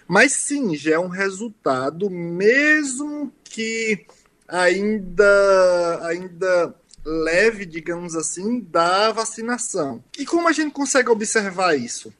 Mas 0.07 0.31
sim, 0.31 0.75
já 0.75 0.95
é 0.95 1.00
um 1.00 1.07
resultado, 1.07 2.10
mesmo 2.10 3.31
que 3.43 4.07
ainda, 4.48 6.00
ainda 6.04 6.75
leve, 7.06 7.66
digamos 7.66 8.16
assim, 8.16 8.60
da 8.60 9.12
vacinação. 9.12 10.04
E 10.18 10.25
como 10.25 10.48
a 10.48 10.52
gente 10.52 10.72
consegue 10.72 11.10
observar 11.10 11.75
isso? 11.75 12.14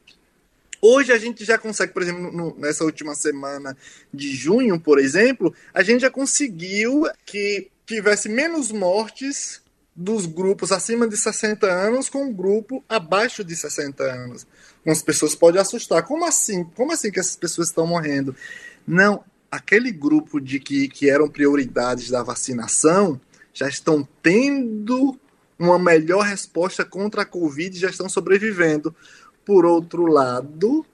Hoje 0.80 1.12
a 1.12 1.18
gente 1.18 1.44
já 1.44 1.58
consegue, 1.58 1.92
por 1.92 2.02
exemplo, 2.02 2.30
no, 2.30 2.56
nessa 2.58 2.84
última 2.84 3.14
semana 3.14 3.76
de 4.12 4.34
junho, 4.34 4.78
por 4.78 4.98
exemplo, 4.98 5.54
a 5.74 5.82
gente 5.82 6.02
já 6.02 6.10
conseguiu 6.10 7.04
que 7.24 7.70
tivesse 7.86 8.28
menos 8.28 8.70
mortes 8.70 9.62
dos 9.94 10.26
grupos 10.26 10.70
acima 10.72 11.08
de 11.08 11.16
60 11.16 11.66
anos 11.66 12.08
com 12.08 12.28
o 12.28 12.32
grupo 12.32 12.84
abaixo 12.88 13.42
de 13.42 13.56
60 13.56 14.04
anos. 14.04 14.46
As 14.86 15.02
pessoas 15.02 15.34
podem 15.34 15.60
assustar. 15.60 16.02
Como 16.02 16.24
assim? 16.24 16.64
Como 16.76 16.92
assim 16.92 17.10
que 17.10 17.18
essas 17.18 17.36
pessoas 17.36 17.68
estão 17.68 17.86
morrendo? 17.86 18.36
Não, 18.86 19.24
aquele 19.56 19.90
grupo 19.90 20.40
de 20.40 20.60
que, 20.60 20.88
que 20.88 21.08
eram 21.08 21.28
prioridades 21.28 22.10
da 22.10 22.22
vacinação 22.22 23.20
já 23.52 23.68
estão 23.68 24.06
tendo 24.22 25.18
uma 25.58 25.78
melhor 25.78 26.24
resposta 26.24 26.84
contra 26.84 27.22
a 27.22 27.26
Covid 27.26 27.74
e 27.74 27.80
já 27.80 27.88
estão 27.88 28.08
sobrevivendo. 28.08 28.94
Por 29.44 29.64
outro 29.64 30.06
lado, 30.06 30.84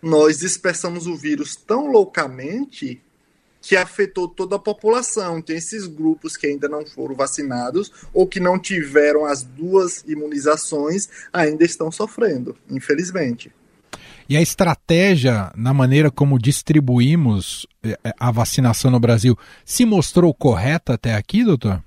nós 0.00 0.38
dispersamos 0.38 1.06
o 1.06 1.16
vírus 1.16 1.56
tão 1.56 1.90
loucamente 1.90 3.02
que 3.60 3.74
afetou 3.76 4.28
toda 4.28 4.56
a 4.56 4.60
população. 4.60 5.42
Tem 5.42 5.56
esses 5.56 5.86
grupos 5.86 6.36
que 6.36 6.46
ainda 6.46 6.68
não 6.68 6.86
foram 6.86 7.16
vacinados 7.16 7.90
ou 8.12 8.28
que 8.28 8.38
não 8.38 8.58
tiveram 8.58 9.24
as 9.24 9.42
duas 9.42 10.04
imunizações 10.06 11.08
ainda 11.32 11.64
estão 11.64 11.90
sofrendo, 11.90 12.56
infelizmente. 12.70 13.52
E 14.28 14.36
a 14.36 14.42
estratégia 14.42 15.52
na 15.54 15.74
maneira 15.74 16.10
como 16.10 16.38
distribuímos 16.38 17.66
eh, 17.82 17.98
a 18.18 18.30
vacinação 18.30 18.90
no 18.90 18.98
Brasil 18.98 19.36
se 19.64 19.84
mostrou 19.84 20.32
correta 20.32 20.94
até 20.94 21.14
aqui, 21.14 21.44
doutor? 21.44 21.82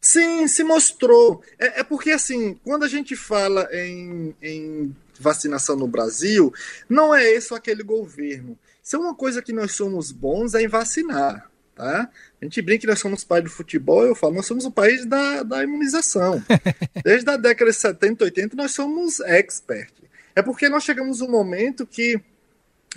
Sim, 0.00 0.48
se 0.48 0.64
mostrou. 0.64 1.42
É, 1.58 1.80
é, 1.80 1.84
porque, 1.84 2.10
assim, 2.10 2.54
quando 2.64 2.84
a 2.84 2.88
gente 2.88 3.14
fala 3.14 3.68
em, 3.70 4.34
em 4.42 4.96
vacinação 5.18 5.76
no 5.76 5.86
Brasil, 5.86 6.52
não 6.88 7.14
é 7.14 7.30
esse 7.30 7.52
ou 7.52 7.56
aquele 7.56 7.82
governo. 7.82 8.58
Se 8.82 8.96
é 8.96 8.98
uma 8.98 9.14
coisa 9.14 9.42
que 9.42 9.52
nós 9.52 9.72
somos 9.72 10.10
bons 10.10 10.54
é 10.54 10.62
em 10.62 10.68
vacinar. 10.68 11.50
Tá? 11.76 12.10
A 12.40 12.44
gente 12.44 12.60
brinca 12.62 12.80
que 12.80 12.86
nós 12.86 12.98
somos 12.98 13.24
país 13.24 13.44
do 13.44 13.50
futebol, 13.50 14.04
eu 14.04 14.14
falo, 14.14 14.34
nós 14.34 14.46
somos 14.46 14.64
o 14.64 14.70
país 14.70 15.04
da, 15.06 15.42
da 15.42 15.62
imunização. 15.62 16.42
Desde 17.04 17.30
a 17.30 17.36
década 17.36 17.70
de 17.70 17.76
70, 17.76 18.24
80, 18.24 18.56
nós 18.56 18.72
somos 18.72 19.20
expert. 19.20 19.92
É 20.34 20.42
porque 20.42 20.68
nós 20.68 20.84
chegamos 20.84 21.20
um 21.20 21.30
momento 21.30 21.86
que 21.86 22.20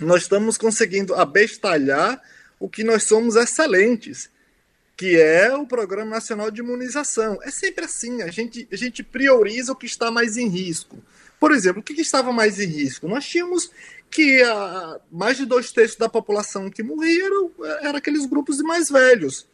nós 0.00 0.22
estamos 0.22 0.58
conseguindo 0.58 1.14
abestalhar 1.14 2.20
o 2.58 2.68
que 2.68 2.84
nós 2.84 3.04
somos 3.04 3.36
excelentes 3.36 4.30
que 4.96 5.20
é 5.20 5.54
o 5.54 5.66
Programa 5.66 6.12
Nacional 6.12 6.50
de 6.50 6.60
Imunização. 6.60 7.38
É 7.42 7.50
sempre 7.50 7.84
assim, 7.84 8.22
a 8.22 8.30
gente, 8.30 8.68
a 8.70 8.76
gente 8.76 9.02
prioriza 9.02 9.72
o 9.72 9.76
que 9.76 9.86
está 9.86 10.10
mais 10.10 10.36
em 10.36 10.48
risco. 10.48 11.02
Por 11.40 11.52
exemplo, 11.52 11.80
o 11.80 11.82
que, 11.82 11.94
que 11.94 12.00
estava 12.00 12.32
mais 12.32 12.60
em 12.60 12.66
risco? 12.66 13.08
Nós 13.08 13.26
tínhamos 13.26 13.70
que 14.10 14.42
a, 14.42 15.00
mais 15.10 15.36
de 15.36 15.44
dois 15.44 15.72
terços 15.72 15.96
da 15.96 16.08
população 16.08 16.70
que 16.70 16.82
morria 16.82 17.26
eram 17.26 17.50
era 17.82 17.98
aqueles 17.98 18.24
grupos 18.26 18.58
mais 18.60 18.88
velhos. 18.88 19.46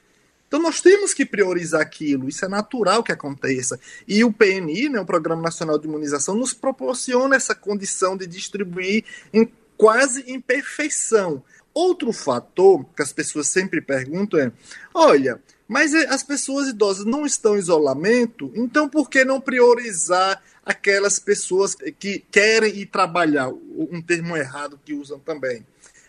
Então 0.50 0.60
nós 0.60 0.80
temos 0.80 1.14
que 1.14 1.24
priorizar 1.24 1.80
aquilo, 1.80 2.28
isso 2.28 2.44
é 2.44 2.48
natural 2.48 3.04
que 3.04 3.12
aconteça. 3.12 3.78
E 4.06 4.24
o 4.24 4.32
PNI, 4.32 4.88
né, 4.88 5.00
o 5.00 5.06
Programa 5.06 5.40
Nacional 5.40 5.78
de 5.78 5.86
Imunização, 5.86 6.34
nos 6.34 6.52
proporciona 6.52 7.36
essa 7.36 7.54
condição 7.54 8.16
de 8.16 8.26
distribuir 8.26 9.04
em 9.32 9.48
quase 9.76 10.24
em 10.26 10.40
perfeição. 10.40 11.40
Outro 11.72 12.12
fator 12.12 12.84
que 12.96 13.00
as 13.00 13.12
pessoas 13.12 13.46
sempre 13.46 13.80
perguntam 13.80 14.40
é: 14.40 14.52
olha, 14.92 15.40
mas 15.68 15.94
as 15.94 16.24
pessoas 16.24 16.66
idosas 16.66 17.06
não 17.06 17.24
estão 17.24 17.54
em 17.54 17.60
isolamento, 17.60 18.50
então 18.56 18.88
por 18.88 19.08
que 19.08 19.24
não 19.24 19.40
priorizar 19.40 20.42
aquelas 20.66 21.20
pessoas 21.20 21.76
que 21.96 22.24
querem 22.28 22.76
ir 22.76 22.86
trabalhar? 22.86 23.50
Um 23.50 24.02
termo 24.02 24.36
errado 24.36 24.80
que 24.84 24.94
usam 24.94 25.20
também. 25.20 25.64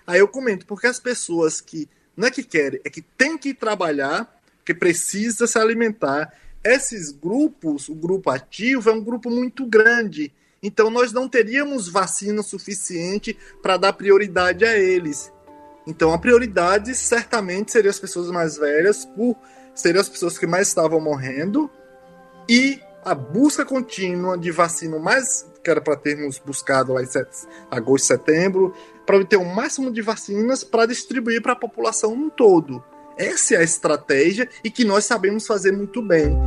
Aí 0.07 0.19
eu 0.19 0.27
comento, 0.27 0.65
porque 0.65 0.87
as 0.87 0.99
pessoas 0.99 1.61
que 1.61 1.87
não 2.15 2.27
é 2.27 2.31
que 2.31 2.43
querem, 2.43 2.79
é 2.83 2.89
que 2.89 3.01
tem 3.01 3.37
que 3.37 3.53
trabalhar, 3.53 4.39
que 4.65 4.73
precisa 4.73 5.47
se 5.47 5.57
alimentar. 5.57 6.33
Esses 6.63 7.11
grupos, 7.11 7.89
o 7.89 7.95
grupo 7.95 8.29
ativo 8.29 8.89
é 8.89 8.93
um 8.93 9.03
grupo 9.03 9.29
muito 9.29 9.65
grande. 9.65 10.31
Então 10.61 10.89
nós 10.89 11.11
não 11.11 11.27
teríamos 11.27 11.87
vacina 11.87 12.43
suficiente 12.43 13.35
para 13.61 13.77
dar 13.77 13.93
prioridade 13.93 14.63
a 14.63 14.77
eles. 14.77 15.31
Então 15.87 16.13
a 16.13 16.19
prioridade 16.19 16.93
certamente 16.95 17.71
seria 17.71 17.89
as 17.89 17.99
pessoas 17.99 18.29
mais 18.29 18.57
velhas, 18.57 19.05
por 19.05 19.35
seriam 19.73 20.01
as 20.01 20.09
pessoas 20.09 20.37
que 20.37 20.45
mais 20.45 20.67
estavam 20.67 20.99
morrendo, 20.99 21.69
e 22.47 22.79
a 23.03 23.15
busca 23.15 23.65
contínua 23.65 24.37
de 24.37 24.51
vacina 24.51 24.99
mais 24.99 25.45
que 25.63 25.69
era 25.69 25.81
para 25.81 25.95
termos 25.95 26.39
buscado 26.39 26.93
lá 26.93 27.01
em 27.01 27.07
agosto, 27.69 28.05
setembro, 28.05 28.73
para 29.05 29.17
obter 29.17 29.37
o 29.37 29.45
máximo 29.45 29.91
de 29.91 30.01
vacinas 30.01 30.63
para 30.63 30.85
distribuir 30.85 31.41
para 31.41 31.53
a 31.53 31.55
população 31.55 32.15
no 32.15 32.29
todo. 32.29 32.83
Essa 33.17 33.55
é 33.55 33.57
a 33.57 33.63
estratégia 33.63 34.49
e 34.63 34.71
que 34.71 34.83
nós 34.83 35.05
sabemos 35.05 35.45
fazer 35.45 35.71
muito 35.71 36.01
bem. 36.01 36.37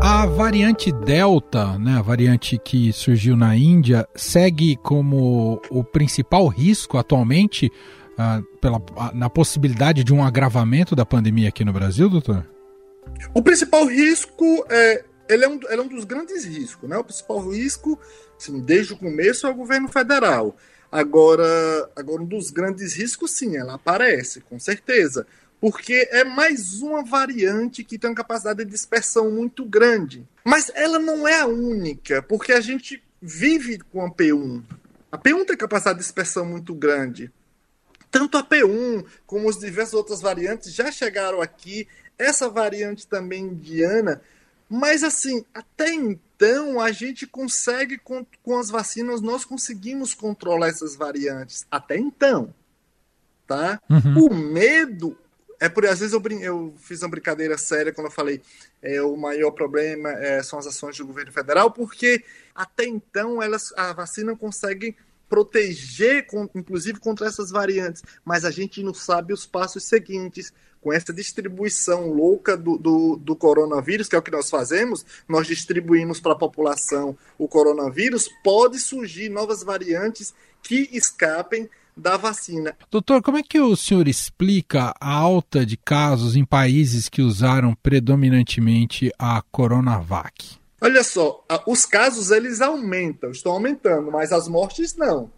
A 0.00 0.26
variante 0.26 0.90
Delta, 0.90 1.78
né, 1.78 1.98
a 1.98 2.02
variante 2.02 2.58
que 2.58 2.92
surgiu 2.92 3.36
na 3.36 3.54
Índia, 3.56 4.08
segue 4.16 4.76
como 4.76 5.60
o 5.70 5.84
principal 5.84 6.48
risco 6.48 6.96
atualmente 6.98 7.70
uh, 8.18 8.42
pela, 8.58 8.80
na 9.12 9.28
possibilidade 9.30 10.02
de 10.02 10.12
um 10.12 10.24
agravamento 10.24 10.96
da 10.96 11.04
pandemia 11.04 11.50
aqui 11.50 11.64
no 11.64 11.72
Brasil, 11.72 12.08
doutor? 12.08 12.44
O 13.34 13.42
principal 13.42 13.84
risco 13.86 14.66
é. 14.68 15.04
Ele 15.28 15.44
é, 15.44 15.48
um, 15.48 15.60
ele 15.68 15.80
é 15.80 15.82
um 15.82 15.88
dos 15.88 16.04
grandes 16.04 16.42
riscos, 16.44 16.88
né? 16.88 16.96
O 16.96 17.04
principal 17.04 17.38
risco, 17.50 18.00
assim, 18.38 18.60
desde 18.60 18.94
o 18.94 18.96
começo, 18.96 19.46
é 19.46 19.50
o 19.50 19.54
governo 19.54 19.86
federal. 19.88 20.56
Agora, 20.90 21.44
agora, 21.94 22.22
um 22.22 22.24
dos 22.24 22.50
grandes 22.50 22.94
riscos, 22.94 23.32
sim, 23.32 23.54
ela 23.54 23.74
aparece, 23.74 24.40
com 24.40 24.58
certeza 24.58 25.26
porque 25.60 26.08
é 26.10 26.24
mais 26.24 26.82
uma 26.82 27.04
variante 27.04 27.82
que 27.82 27.98
tem 27.98 28.10
uma 28.10 28.16
capacidade 28.16 28.64
de 28.64 28.70
dispersão 28.70 29.30
muito 29.30 29.64
grande. 29.64 30.26
Mas 30.44 30.70
ela 30.74 30.98
não 30.98 31.26
é 31.26 31.40
a 31.40 31.46
única, 31.46 32.22
porque 32.22 32.52
a 32.52 32.60
gente 32.60 33.02
vive 33.20 33.78
com 33.78 34.04
a 34.04 34.10
P1. 34.10 34.62
A 35.10 35.18
P1 35.18 35.46
tem 35.46 35.56
capacidade 35.56 35.98
de 35.98 36.04
dispersão 36.04 36.44
muito 36.44 36.74
grande. 36.74 37.32
Tanto 38.10 38.38
a 38.38 38.44
P1 38.44 39.04
como 39.26 39.48
as 39.48 39.58
diversas 39.58 39.94
outras 39.94 40.20
variantes 40.20 40.72
já 40.72 40.90
chegaram 40.92 41.42
aqui. 41.42 41.88
Essa 42.18 42.48
variante 42.48 43.06
também 43.06 43.44
indiana. 43.44 44.20
Mas 44.68 45.02
assim, 45.02 45.44
até 45.54 45.92
então 45.92 46.80
a 46.80 46.92
gente 46.92 47.26
consegue, 47.26 47.96
com, 47.98 48.26
com 48.42 48.58
as 48.58 48.68
vacinas, 48.68 49.20
nós 49.20 49.44
conseguimos 49.44 50.12
controlar 50.12 50.68
essas 50.68 50.96
variantes. 50.96 51.66
Até 51.70 51.96
então. 51.96 52.52
Tá? 53.46 53.80
Uhum. 53.88 54.26
O 54.26 54.34
medo 54.34 55.16
é 55.60 55.68
por 55.68 55.84
às 55.86 56.00
vezes 56.00 56.14
eu, 56.14 56.22
eu 56.40 56.74
fiz 56.78 57.02
uma 57.02 57.08
brincadeira 57.08 57.58
séria 57.58 57.92
quando 57.92 58.06
eu 58.06 58.12
falei 58.12 58.40
é, 58.80 59.02
o 59.02 59.16
maior 59.16 59.50
problema 59.50 60.10
é, 60.10 60.42
são 60.42 60.58
as 60.58 60.66
ações 60.66 60.96
do 60.96 61.06
governo 61.06 61.32
federal, 61.32 61.70
porque 61.70 62.22
até 62.54 62.84
então 62.84 63.42
elas 63.42 63.72
a 63.76 63.92
vacina 63.92 64.36
consegue 64.36 64.96
proteger, 65.28 66.26
com, 66.26 66.48
inclusive 66.54 66.98
contra 67.00 67.26
essas 67.26 67.50
variantes, 67.50 68.02
mas 68.24 68.44
a 68.44 68.50
gente 68.50 68.82
não 68.82 68.94
sabe 68.94 69.32
os 69.32 69.46
passos 69.46 69.84
seguintes. 69.84 70.52
Com 70.88 70.92
essa 70.94 71.12
distribuição 71.12 72.10
louca 72.10 72.56
do, 72.56 72.78
do, 72.78 73.16
do 73.16 73.36
coronavírus, 73.36 74.08
que 74.08 74.16
é 74.16 74.18
o 74.18 74.22
que 74.22 74.30
nós 74.30 74.48
fazemos, 74.48 75.04
nós 75.28 75.46
distribuímos 75.46 76.18
para 76.18 76.32
a 76.32 76.38
população 76.38 77.14
o 77.36 77.46
coronavírus, 77.46 78.26
pode 78.42 78.78
surgir 78.78 79.28
novas 79.28 79.62
variantes 79.62 80.32
que 80.62 80.88
escapem 80.90 81.68
da 81.94 82.16
vacina. 82.16 82.74
Doutor, 82.90 83.20
como 83.20 83.36
é 83.36 83.42
que 83.42 83.60
o 83.60 83.76
senhor 83.76 84.08
explica 84.08 84.94
a 84.98 85.12
alta 85.12 85.66
de 85.66 85.76
casos 85.76 86.36
em 86.36 86.44
países 86.46 87.10
que 87.10 87.20
usaram 87.20 87.74
predominantemente 87.82 89.12
a 89.18 89.42
Coronavac? 89.52 90.56
Olha 90.80 91.04
só, 91.04 91.44
os 91.66 91.84
casos 91.84 92.30
eles 92.30 92.62
aumentam, 92.62 93.30
estão 93.30 93.52
aumentando, 93.52 94.10
mas 94.10 94.32
as 94.32 94.48
mortes 94.48 94.96
não. 94.96 95.30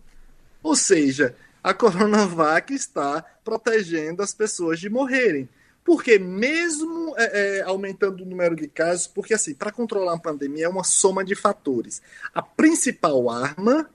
Ou 0.63 0.77
seja, 0.77 1.35
a 1.63 1.75
Coronavac 1.75 2.73
está 2.73 3.25
protegendo 3.45 4.23
as 4.23 4.33
pessoas 4.33 4.81
de 4.81 4.89
morrerem. 4.89 5.49
Porque 5.85 6.19
mesmo 6.19 7.15
é, 7.17 7.59
é, 7.59 7.63
aumentando 7.63 8.23
o 8.23 8.27
número 8.27 8.55
de 8.55 8.69
casos, 8.69 9.07
porque 9.07 9.35
assim, 9.35 9.55
para 9.55 9.73
controlar 9.73 10.15
a 10.15 10.19
pandemia 10.19 10.67
é 10.67 10.69
uma 10.69 10.85
soma 10.85 11.25
de 11.25 11.35
fatores. 11.35 12.03
A 12.35 12.43
principal 12.43 13.31
arma 13.31 13.89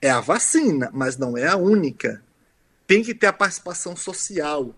é 0.00 0.10
a 0.10 0.20
vacina, 0.20 0.90
mas 0.92 1.16
não 1.16 1.36
é 1.36 1.46
a 1.46 1.56
única. 1.56 2.22
Tem 2.86 3.02
que 3.02 3.14
ter 3.14 3.28
a 3.28 3.32
participação 3.32 3.96
social. 3.96 4.74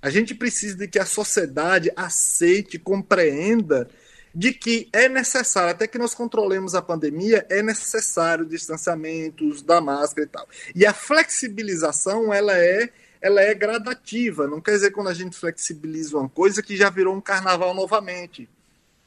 A 0.00 0.10
gente 0.10 0.34
precisa 0.34 0.76
de 0.76 0.88
que 0.88 0.98
a 0.98 1.06
sociedade 1.06 1.90
aceite, 1.96 2.78
compreenda 2.78 3.88
de 4.34 4.52
que 4.52 4.88
é 4.92 5.08
necessário, 5.08 5.70
até 5.70 5.86
que 5.86 5.98
nós 5.98 6.14
controlemos 6.14 6.74
a 6.74 6.82
pandemia, 6.82 7.46
é 7.50 7.62
necessário 7.62 8.46
distanciamentos 8.46 9.62
da 9.62 9.80
máscara 9.80 10.26
e 10.26 10.28
tal. 10.28 10.48
E 10.74 10.86
a 10.86 10.94
flexibilização, 10.94 12.32
ela 12.32 12.56
é 12.56 12.90
ela 13.22 13.40
é 13.40 13.54
gradativa. 13.54 14.48
Não 14.48 14.60
quer 14.60 14.72
dizer 14.72 14.90
quando 14.90 15.08
a 15.08 15.14
gente 15.14 15.38
flexibiliza 15.38 16.18
uma 16.18 16.28
coisa 16.28 16.60
que 16.60 16.76
já 16.76 16.90
virou 16.90 17.14
um 17.14 17.20
carnaval 17.20 17.72
novamente. 17.72 18.48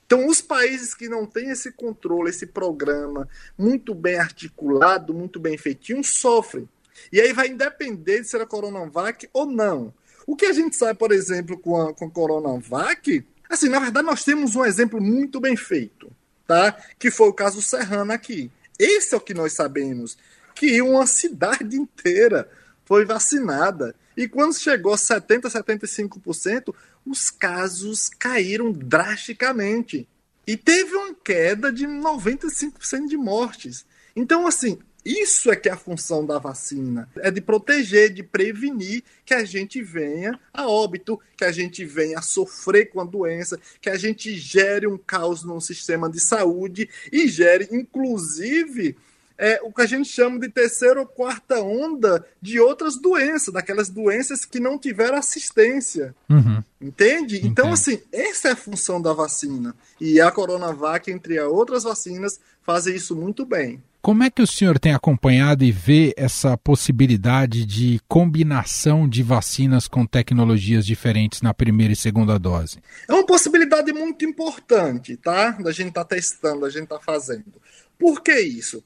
Então, 0.06 0.28
os 0.28 0.40
países 0.40 0.94
que 0.94 1.10
não 1.10 1.26
têm 1.26 1.50
esse 1.50 1.72
controle, 1.72 2.30
esse 2.30 2.46
programa 2.46 3.28
muito 3.58 3.94
bem 3.94 4.18
articulado, 4.18 5.14
muito 5.14 5.40
bem 5.40 5.58
feitinho, 5.58 6.04
sofrem. 6.04 6.70
E 7.12 7.20
aí 7.20 7.34
vai 7.34 7.48
independer 7.50 8.22
de 8.22 8.28
ser 8.28 8.40
a 8.40 8.46
Coronavac 8.46 9.28
ou 9.34 9.46
não. 9.46 9.94
O 10.26 10.36
que 10.36 10.46
a 10.46 10.54
gente 10.54 10.76
sabe, 10.76 10.98
por 10.98 11.12
exemplo, 11.12 11.58
com 11.58 11.82
a, 11.82 11.94
com 11.94 12.06
a 12.06 12.10
Coronavac, 12.10 13.26
assim, 13.50 13.70
na 13.70 13.80
verdade, 13.80 14.06
nós 14.06 14.24
temos 14.24 14.56
um 14.56 14.66
exemplo 14.66 15.02
muito 15.02 15.40
bem 15.40 15.56
feito, 15.56 16.12
tá? 16.48 16.76
Que 16.98 17.12
foi 17.12 17.30
o 17.30 17.34
caso 17.34 17.62
Serrano 17.62 18.12
aqui. 18.12 18.52
Esse 18.78 19.14
é 19.14 19.18
o 19.18 19.22
que 19.22 19.34
nós 19.34 19.54
sabemos, 19.54 20.18
que 20.54 20.82
uma 20.82 21.08
cidade 21.08 21.76
inteira 21.78 22.50
foi 22.86 23.06
vacinada. 23.06 23.96
E 24.16 24.28
quando 24.28 24.58
chegou 24.58 24.94
a 24.94 24.98
70%, 24.98 25.42
75%, 25.42 26.74
os 27.06 27.30
casos 27.30 28.10
caíram 28.10 28.72
drasticamente. 28.72 30.08
E 30.48 30.56
teve 30.56 30.96
uma 30.96 31.14
queda 31.14 31.72
de 31.72 31.86
95% 31.86 33.08
de 33.08 33.18
mortes. 33.18 33.86
Então, 34.16 34.48
assim, 34.48 34.80
isso 35.06 35.52
é 35.52 35.56
que 35.56 35.70
é 35.70 35.72
a 35.72 35.78
função 35.78 36.26
da 36.26 36.40
vacina. 36.40 37.08
É 37.18 37.30
de 37.30 37.40
proteger, 37.40 38.12
de 38.12 38.24
prevenir 38.24 39.04
que 39.24 39.36
a 39.36 39.46
gente 39.46 39.84
venha 39.84 40.40
a 40.52 40.68
óbito, 40.68 41.20
que 41.38 41.46
a 41.46 41.52
gente 41.52 41.86
venha 41.86 42.18
a 42.18 42.24
sofrer 42.24 42.88
com 42.88 43.00
a 43.00 43.06
doença, 43.06 43.60
que 43.80 43.90
a 43.90 43.98
gente 43.98 44.36
gere 44.36 44.88
um 44.88 44.98
caos 44.98 45.44
no 45.44 45.62
sistema 45.62 46.10
de 46.10 46.20
saúde 46.20 46.90
e 47.12 47.28
gere, 47.28 47.68
inclusive, 47.72 48.98
é, 49.38 49.60
o 49.62 49.72
que 49.72 49.82
a 49.82 49.86
gente 49.86 50.10
chama 50.10 50.40
de 50.40 50.50
terceira 50.50 51.00
ou 51.00 51.06
quarta 51.06 51.62
onda 51.62 52.26
de 52.42 52.60
outras 52.60 52.96
doenças, 52.96 53.54
daquelas 53.54 53.90
doenças 53.90 54.46
que 54.46 54.60
não 54.60 54.78
tiveram 54.78 55.18
assistência. 55.18 56.16
Uhum. 56.30 56.64
Entende? 56.82 57.38
Entendo. 57.38 57.52
Então, 57.52 57.74
assim, 57.74 58.02
essa 58.12 58.50
é 58.50 58.52
a 58.52 58.56
função 58.56 59.02
da 59.02 59.14
vacina. 59.14 59.76
E 60.00 60.20
a 60.22 60.32
Coronavac, 60.32 61.12
entre 61.12 61.38
as 61.38 61.48
outras 61.48 61.84
vacinas, 61.84 62.40
fazem 62.64 62.96
isso 62.96 63.16
muito 63.16 63.46
bem. 63.46 63.84
Como 64.06 64.22
é 64.22 64.30
que 64.30 64.44
o 64.44 64.46
senhor 64.46 64.78
tem 64.78 64.94
acompanhado 64.94 65.64
e 65.64 65.72
vê 65.72 66.14
essa 66.16 66.56
possibilidade 66.56 67.66
de 67.66 68.00
combinação 68.08 69.10
de 69.10 69.24
vacinas 69.24 69.88
com 69.88 70.06
tecnologias 70.06 70.86
diferentes 70.86 71.42
na 71.42 71.56
primeira 71.56 71.92
e 71.92 71.96
segunda 71.96 72.38
dose? 72.38 72.78
É 73.10 73.14
uma 73.14 73.26
possibilidade 73.26 73.92
muito 73.92 74.24
importante, 74.24 75.18
tá? 75.18 75.54
Da 75.54 75.72
gente 75.72 75.92
tá 75.92 76.06
testando, 76.06 76.62
da 76.62 76.70
gente 76.70 76.86
tá 76.86 77.00
fazendo. 77.00 77.60
Por 77.98 78.22
que 78.22 78.40
isso? 78.40 78.84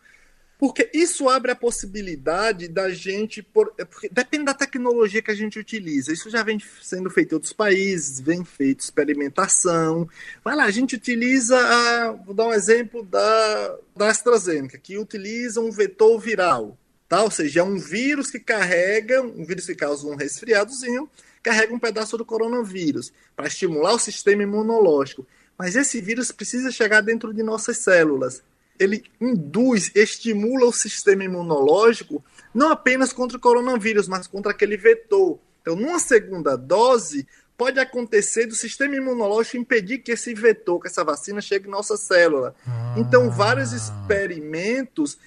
Porque 0.60 0.90
isso 0.94 1.30
abre 1.30 1.52
a 1.52 1.56
possibilidade 1.56 2.68
da 2.68 2.90
gente. 2.90 3.42
Por, 3.42 3.74
é 3.78 3.88
depende 4.12 4.44
da 4.44 4.54
tecnologia 4.54 5.22
que 5.22 5.32
a 5.32 5.36
gente 5.36 5.58
utiliza. 5.58 6.12
Isso 6.12 6.30
já 6.30 6.44
vem 6.44 6.62
sendo 6.82 7.10
feito 7.10 7.32
em 7.32 7.36
outros 7.36 7.54
países, 7.54 8.20
vem 8.20 8.44
feito 8.44 8.82
experimentação. 8.82 10.10
Vai 10.44 10.58
lá, 10.58 10.66
a 10.66 10.72
gente 10.72 10.98
utiliza. 10.98 11.58
A, 11.58 12.12
vou 12.12 12.36
dar 12.36 12.48
um 12.48 12.54
exemplo 12.54 13.04
da, 13.04 13.78
da 13.96 14.10
AstraZeneca, 14.10 14.78
que 14.78 14.98
utiliza 14.98 15.62
um 15.62 15.72
vetor 15.72 16.20
viral. 16.20 16.78
Tá? 17.08 17.24
Ou 17.24 17.32
seja, 17.32 17.62
é 17.62 17.64
um 17.64 17.78
vírus 17.78 18.30
que 18.30 18.38
carrega, 18.38 19.22
um 19.22 19.46
vírus 19.46 19.66
que 19.66 19.76
causa 19.76 20.06
um 20.06 20.16
resfriadozinho, 20.16 21.10
carrega 21.42 21.74
um 21.74 21.80
pedaço 21.80 22.18
do 22.18 22.26
coronavírus 22.26 23.14
para 23.34 23.48
estimular 23.48 23.94
o 23.94 24.00
sistema 24.00 24.44
imunológico. 24.44 25.26
Mas 25.58 25.78
esse 25.78 26.02
vírus 26.02 26.34
precisa 26.34 26.70
chegar 26.70 27.00
dentro 27.00 27.34
de 27.34 27.44
nossas 27.44 27.78
células 27.78 28.44
ele 28.80 29.04
induz, 29.20 29.92
estimula 29.94 30.66
o 30.66 30.74
sistema 30.74 31.24
imunológico 31.24 32.24
não 32.54 32.72
apenas 32.72 33.14
contra 33.14 33.38
o 33.38 33.42
coronavírus, 33.42 34.08
mas 34.08 34.28
contra 34.28 34.52
aquele 34.52 34.78
vetor. 34.78 35.40
Então, 35.62 35.76
numa 35.76 36.00
segunda 36.00 36.56
dose, 36.56 37.28
pode 37.58 37.80
acontecer 37.80 38.46
do 38.48 38.56
sistema 38.56 38.96
imunológico 38.96 39.58
impedir 39.58 40.00
que 40.00 40.14
esse 40.14 40.34
vetor, 40.34 40.80
que 40.80 40.88
essa 40.88 41.04
vacina 41.04 41.42
chegue 41.42 41.68
em 41.68 41.72
nossa 41.72 41.98
célula. 41.98 42.56
Ah. 42.66 42.96
Então, 42.98 43.30
vários 43.30 43.74
experimentos 43.74 45.18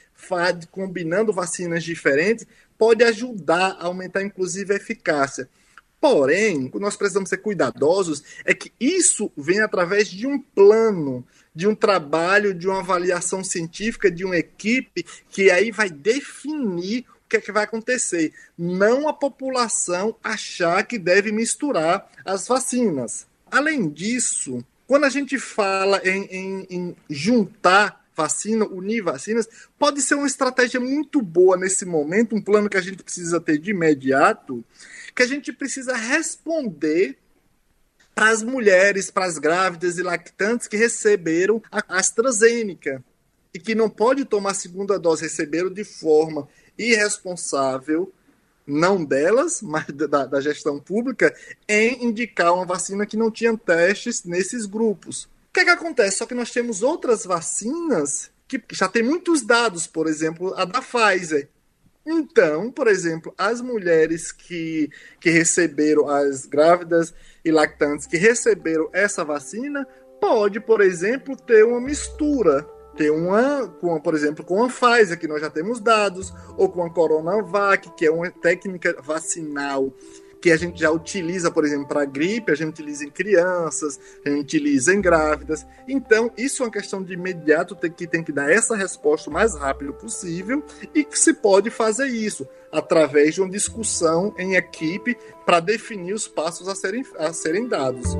combinando 0.71 1.33
vacinas 1.33 1.83
diferentes 1.83 2.47
pode 2.79 3.05
ajudar 3.05 3.77
a 3.79 3.87
aumentar, 3.87 4.23
inclusive, 4.23 4.73
a 4.73 4.77
eficácia. 4.77 5.49
Porém, 6.03 6.65
o 6.65 6.71
que 6.73 6.81
nós 6.81 6.97
precisamos 6.97 7.29
ser 7.29 7.37
cuidadosos 7.37 8.25
é 8.45 8.53
que 8.53 8.73
isso 8.81 9.31
vem 9.37 9.61
através 9.61 10.09
de 10.09 10.27
um 10.27 10.37
plano 10.37 11.25
de 11.55 11.69
um 11.69 11.77
trabalho, 11.77 12.53
de 12.53 12.67
uma 12.67 12.81
avaliação 12.81 13.45
científica, 13.45 14.11
de 14.11 14.25
uma 14.25 14.37
equipe 14.37 15.07
que 15.31 15.49
aí 15.49 15.71
vai 15.71 15.89
definir 15.89 17.05
o 17.25 17.29
que 17.29 17.37
é 17.37 17.41
que 17.41 17.53
vai 17.53 17.63
acontecer. 17.63 18.33
Não 18.59 19.07
a 19.07 19.13
população 19.13 20.17
achar 20.25 20.85
que 20.85 20.99
deve 20.99 21.31
misturar 21.31 22.11
as 22.25 22.49
vacinas. 22.49 23.29
Além 23.49 23.89
disso, 23.89 24.65
quando 24.89 25.05
a 25.05 25.09
gente 25.09 25.39
fala 25.39 26.01
em, 26.05 26.25
em, 26.25 26.67
em 26.69 26.97
juntar 27.09 28.03
vacina, 28.17 28.67
unir 28.67 29.03
vacinas, 29.03 29.49
pode 29.79 30.03
ser 30.03 30.17
uma 30.17 30.27
estratégia 30.27 30.81
muito 30.81 31.23
boa 31.23 31.57
nesse 31.57 31.85
momento, 31.85 32.35
um 32.35 32.43
plano 32.43 32.69
que 32.69 32.77
a 32.77 32.81
gente 32.81 33.05
precisa 33.05 33.41
ter 33.41 33.57
de 33.57 33.71
imediato, 33.71 34.65
que 35.15 35.23
a 35.23 35.27
gente 35.27 35.53
precisa 35.53 35.95
responder 35.97 37.19
para 38.15 38.31
as 38.31 38.43
mulheres, 38.43 39.11
para 39.11 39.25
as 39.25 39.39
grávidas 39.39 39.99
e 39.99 40.03
lactantes 40.03 40.69
que 40.69 40.77
receberam 40.77 41.63
a 41.71 41.99
AstraZeneca 41.99 43.03
e 43.55 43.59
que 43.59 43.75
não 43.75 43.89
pode 43.89 44.25
tomar 44.25 44.51
a 44.51 44.55
segunda 44.55 44.99
dose, 44.99 45.23
receberam 45.23 45.71
de 45.71 45.85
forma 45.85 46.49
irresponsável, 46.79 48.13
não 48.67 49.05
delas, 49.05 49.61
mas 49.61 49.87
da, 49.87 50.25
da 50.25 50.41
gestão 50.41 50.79
pública, 50.79 51.35
em 51.69 52.05
indicar 52.05 52.55
uma 52.55 52.65
vacina 52.65 53.07
que 53.07 53.17
não 53.17 53.31
tinha 53.31 53.57
testes 53.57 54.25
nesses 54.25 54.67
grupos. 54.67 55.25
O 55.25 55.53
que, 55.53 55.61
é 55.61 55.65
que 55.65 55.71
acontece? 55.71 56.19
Só 56.19 56.27
que 56.27 56.35
nós 56.35 56.51
temos 56.51 56.83
outras 56.83 57.25
vacinas 57.25 58.31
que 58.49 58.63
já 58.73 58.89
tem 58.89 59.03
muitos 59.03 59.43
dados, 59.43 59.87
por 59.87 60.07
exemplo, 60.07 60.55
a 60.55 60.65
da 60.65 60.81
Pfizer, 60.81 61.49
então, 62.05 62.71
por 62.71 62.89
exemplo, 62.89 63.33
as 63.39 63.61
mulheres 63.61 64.33
que, 64.33 64.91
que 65.21 65.31
receberam, 65.31 66.09
as 66.09 66.47
grávidas 66.47 67.15
e 67.45 67.51
lactantes 67.51 68.07
que 68.07 68.17
receberam 68.17 68.89
essa 68.93 69.25
vacina, 69.25 69.87
pode, 70.21 70.61
por 70.61 70.81
exemplo, 70.81 71.37
ter 71.37 71.65
uma 71.65 71.81
mistura. 71.81 72.67
Ter 72.97 73.11
uma, 73.11 73.69
com, 73.81 73.99
por 74.01 74.15
exemplo, 74.15 74.45
com 74.45 74.63
a 74.63 74.69
Pfizer, 74.69 75.19
que 75.19 75.27
nós 75.27 75.41
já 75.41 75.49
temos 75.49 75.81
dados, 75.81 76.31
ou 76.59 76.69
com 76.69 76.85
a 76.85 76.91
Coronavac, 76.91 77.91
que 77.97 78.05
é 78.05 78.11
uma 78.11 78.31
técnica 78.31 78.95
vacinal 79.03 79.91
que 80.43 80.51
a 80.51 80.57
gente 80.57 80.81
já 80.81 80.91
utiliza, 80.91 81.53
por 81.53 81.65
exemplo, 81.65 81.87
para 81.87 82.05
gripe, 82.05 82.51
a 82.51 82.55
gente 82.57 82.71
utiliza 82.71 83.05
em 83.05 83.11
crianças, 83.11 83.99
a 84.27 84.29
gente 84.29 84.41
utiliza 84.41 84.93
em 84.93 85.01
grávidas. 85.01 85.65
Então, 85.87 86.33
isso 86.37 86.65
é 86.65 86.67
uma 86.67 86.73
questão 86.73 87.01
de 87.01 87.13
imediato 87.13 87.77
ter 87.77 87.91
que 87.91 88.09
tem 88.09 88.25
que 88.25 88.33
dar 88.33 88.51
essa 88.51 88.75
resposta 88.75 89.31
o 89.31 89.33
mais 89.33 89.57
rápido 89.57 89.95
possível 89.95 90.61
e 90.93 91.05
que 91.05 91.17
se 91.17 91.33
pode 91.33 91.71
fazer 91.71 92.09
isso 92.09 92.47
através 92.73 93.37
de 93.37 93.41
uma 93.41 93.49
discussão 93.49 94.35
em 94.37 94.57
equipe 94.57 95.17
para 95.47 95.61
definir 95.61 96.13
os 96.13 96.27
passos 96.27 96.67
a 96.67 96.75
serem, 96.75 97.05
a 97.21 97.33
serem 97.33 97.69
dados. 97.69 98.17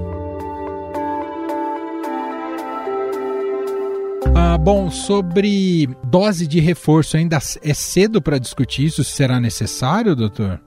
Ah, 4.37 4.57
bom, 4.57 4.93
sobre 4.93 5.89
dose 6.05 6.47
de 6.47 6.61
reforço, 6.61 7.17
ainda 7.17 7.39
é 7.63 7.75
cedo 7.75 8.23
para 8.23 8.39
discutir 8.39 8.85
isso? 8.85 9.03
Será 9.03 9.41
necessário, 9.41 10.15
doutor? 10.15 10.61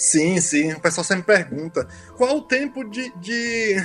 Sim, 0.00 0.40
sim. 0.40 0.72
O 0.72 0.80
pessoal 0.80 1.04
sempre 1.04 1.24
pergunta 1.24 1.86
qual 2.16 2.38
o 2.38 2.40
tempo 2.40 2.82
de, 2.82 3.12
de, 3.16 3.76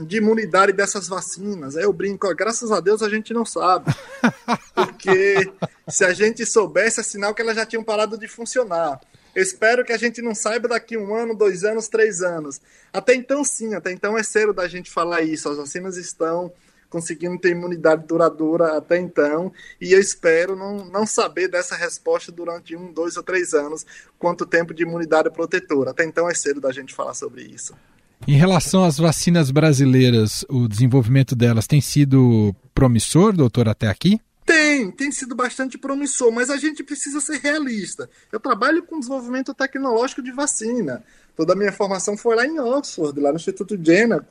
de 0.00 0.16
imunidade 0.16 0.72
dessas 0.72 1.06
vacinas. 1.06 1.76
Aí 1.76 1.84
eu 1.84 1.92
brinco, 1.92 2.34
graças 2.34 2.72
a 2.72 2.80
Deus 2.80 3.04
a 3.04 3.08
gente 3.08 3.32
não 3.32 3.44
sabe. 3.46 3.94
Porque 4.74 5.48
se 5.88 6.04
a 6.04 6.12
gente 6.12 6.44
soubesse, 6.44 6.98
é 6.98 7.04
sinal 7.04 7.32
que 7.32 7.40
elas 7.40 7.54
já 7.54 7.64
tinham 7.64 7.84
parado 7.84 8.18
de 8.18 8.26
funcionar. 8.26 9.00
Eu 9.32 9.44
espero 9.44 9.84
que 9.84 9.92
a 9.92 9.96
gente 9.96 10.20
não 10.20 10.34
saiba 10.34 10.66
daqui 10.66 10.96
um 10.96 11.14
ano, 11.14 11.36
dois 11.36 11.62
anos, 11.62 11.86
três 11.86 12.20
anos. 12.20 12.60
Até 12.92 13.14
então, 13.14 13.44
sim, 13.44 13.72
até 13.72 13.92
então 13.92 14.18
é 14.18 14.24
cedo 14.24 14.52
da 14.52 14.66
gente 14.66 14.90
falar 14.90 15.22
isso. 15.22 15.48
As 15.48 15.56
vacinas 15.56 15.96
estão 15.96 16.52
conseguindo 16.90 17.38
ter 17.38 17.50
imunidade 17.50 18.04
duradoura 18.06 18.76
até 18.76 18.98
então, 18.98 19.52
e 19.80 19.92
eu 19.92 20.00
espero 20.00 20.56
não, 20.56 20.84
não 20.86 21.06
saber 21.06 21.48
dessa 21.48 21.76
resposta 21.76 22.30
durante 22.32 22.76
um, 22.76 22.92
dois 22.92 23.16
ou 23.16 23.22
três 23.22 23.54
anos, 23.54 23.86
quanto 24.18 24.44
tempo 24.44 24.74
de 24.74 24.82
imunidade 24.82 25.30
protetora. 25.30 25.92
Até 25.92 26.04
então 26.04 26.28
é 26.28 26.34
cedo 26.34 26.60
da 26.60 26.72
gente 26.72 26.92
falar 26.92 27.14
sobre 27.14 27.42
isso. 27.42 27.74
Em 28.28 28.36
relação 28.36 28.84
às 28.84 28.98
vacinas 28.98 29.50
brasileiras, 29.50 30.44
o 30.48 30.68
desenvolvimento 30.68 31.34
delas 31.34 31.66
tem 31.66 31.80
sido 31.80 32.54
promissor, 32.74 33.32
doutor, 33.32 33.68
até 33.68 33.88
aqui? 33.88 34.20
Tem, 34.50 34.90
tem 34.90 35.12
sido 35.12 35.32
bastante 35.36 35.78
promissor, 35.78 36.32
mas 36.32 36.50
a 36.50 36.56
gente 36.56 36.82
precisa 36.82 37.20
ser 37.20 37.38
realista. 37.38 38.10
Eu 38.32 38.40
trabalho 38.40 38.82
com 38.82 38.98
desenvolvimento 38.98 39.54
tecnológico 39.54 40.20
de 40.20 40.32
vacina. 40.32 41.04
Toda 41.36 41.52
a 41.52 41.56
minha 41.56 41.70
formação 41.72 42.16
foi 42.16 42.34
lá 42.34 42.44
em 42.44 42.58
Oxford, 42.58 43.20
lá 43.20 43.30
no 43.30 43.36
Instituto 43.36 43.78
Jenner, 43.80 44.24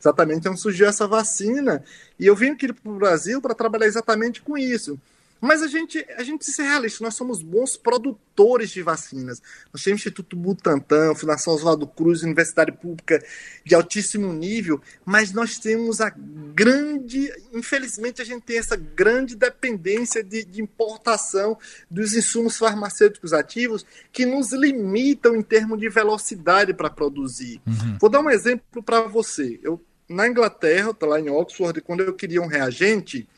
exatamente 0.00 0.48
onde 0.48 0.58
surgiu 0.58 0.86
essa 0.86 1.06
vacina. 1.06 1.84
E 2.18 2.24
eu 2.26 2.34
vim 2.34 2.52
aqui 2.52 2.72
para 2.72 2.90
o 2.90 2.96
Brasil 2.96 3.38
para 3.42 3.54
trabalhar 3.54 3.84
exatamente 3.84 4.40
com 4.40 4.56
isso. 4.56 4.98
Mas 5.40 5.62
a 5.62 5.66
gente, 5.66 6.04
a 6.16 6.22
gente 6.22 6.38
precisa 6.38 6.56
ser 6.56 6.62
realista, 6.64 7.04
nós 7.04 7.14
somos 7.14 7.42
bons 7.42 7.76
produtores 7.76 8.70
de 8.70 8.82
vacinas. 8.82 9.42
Nós 9.72 9.82
temos 9.82 9.98
o 9.98 10.00
Instituto 10.00 10.36
Butantan, 10.36 11.14
Fundação 11.14 11.54
Oswaldo 11.54 11.86
Cruz, 11.86 12.22
Universidade 12.22 12.72
Pública 12.72 13.22
de 13.64 13.74
altíssimo 13.74 14.32
nível, 14.32 14.80
mas 15.04 15.32
nós 15.32 15.58
temos 15.58 16.00
a 16.00 16.10
grande, 16.10 17.30
infelizmente 17.52 18.22
a 18.22 18.24
gente 18.24 18.42
tem 18.42 18.58
essa 18.58 18.76
grande 18.76 19.36
dependência 19.36 20.22
de, 20.22 20.44
de 20.44 20.62
importação 20.62 21.58
dos 21.90 22.14
insumos 22.14 22.56
farmacêuticos 22.56 23.32
ativos 23.32 23.84
que 24.12 24.24
nos 24.24 24.52
limitam 24.52 25.36
em 25.36 25.42
termos 25.42 25.78
de 25.78 25.88
velocidade 25.88 26.72
para 26.72 26.90
produzir. 26.90 27.60
Uhum. 27.66 27.98
Vou 28.00 28.10
dar 28.10 28.20
um 28.20 28.30
exemplo 28.30 28.82
para 28.82 29.02
você. 29.02 29.60
Eu, 29.62 29.82
na 30.08 30.26
Inglaterra, 30.26 30.90
estou 30.90 31.08
lá 31.08 31.20
em 31.20 31.28
Oxford, 31.28 31.80
quando 31.80 32.00
eu 32.00 32.14
queria 32.14 32.40
um 32.40 32.46
reagente, 32.46 33.28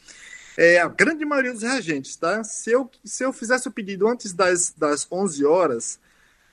é, 0.58 0.80
a 0.80 0.88
grande 0.88 1.24
maioria 1.24 1.52
dos 1.52 1.62
reagentes, 1.62 2.16
tá? 2.16 2.42
Se 2.42 2.72
eu, 2.72 2.90
se 3.04 3.24
eu 3.24 3.32
fizesse 3.32 3.68
o 3.68 3.70
pedido 3.70 4.08
antes 4.08 4.32
das, 4.32 4.74
das 4.76 5.06
11 5.08 5.44
horas 5.46 6.00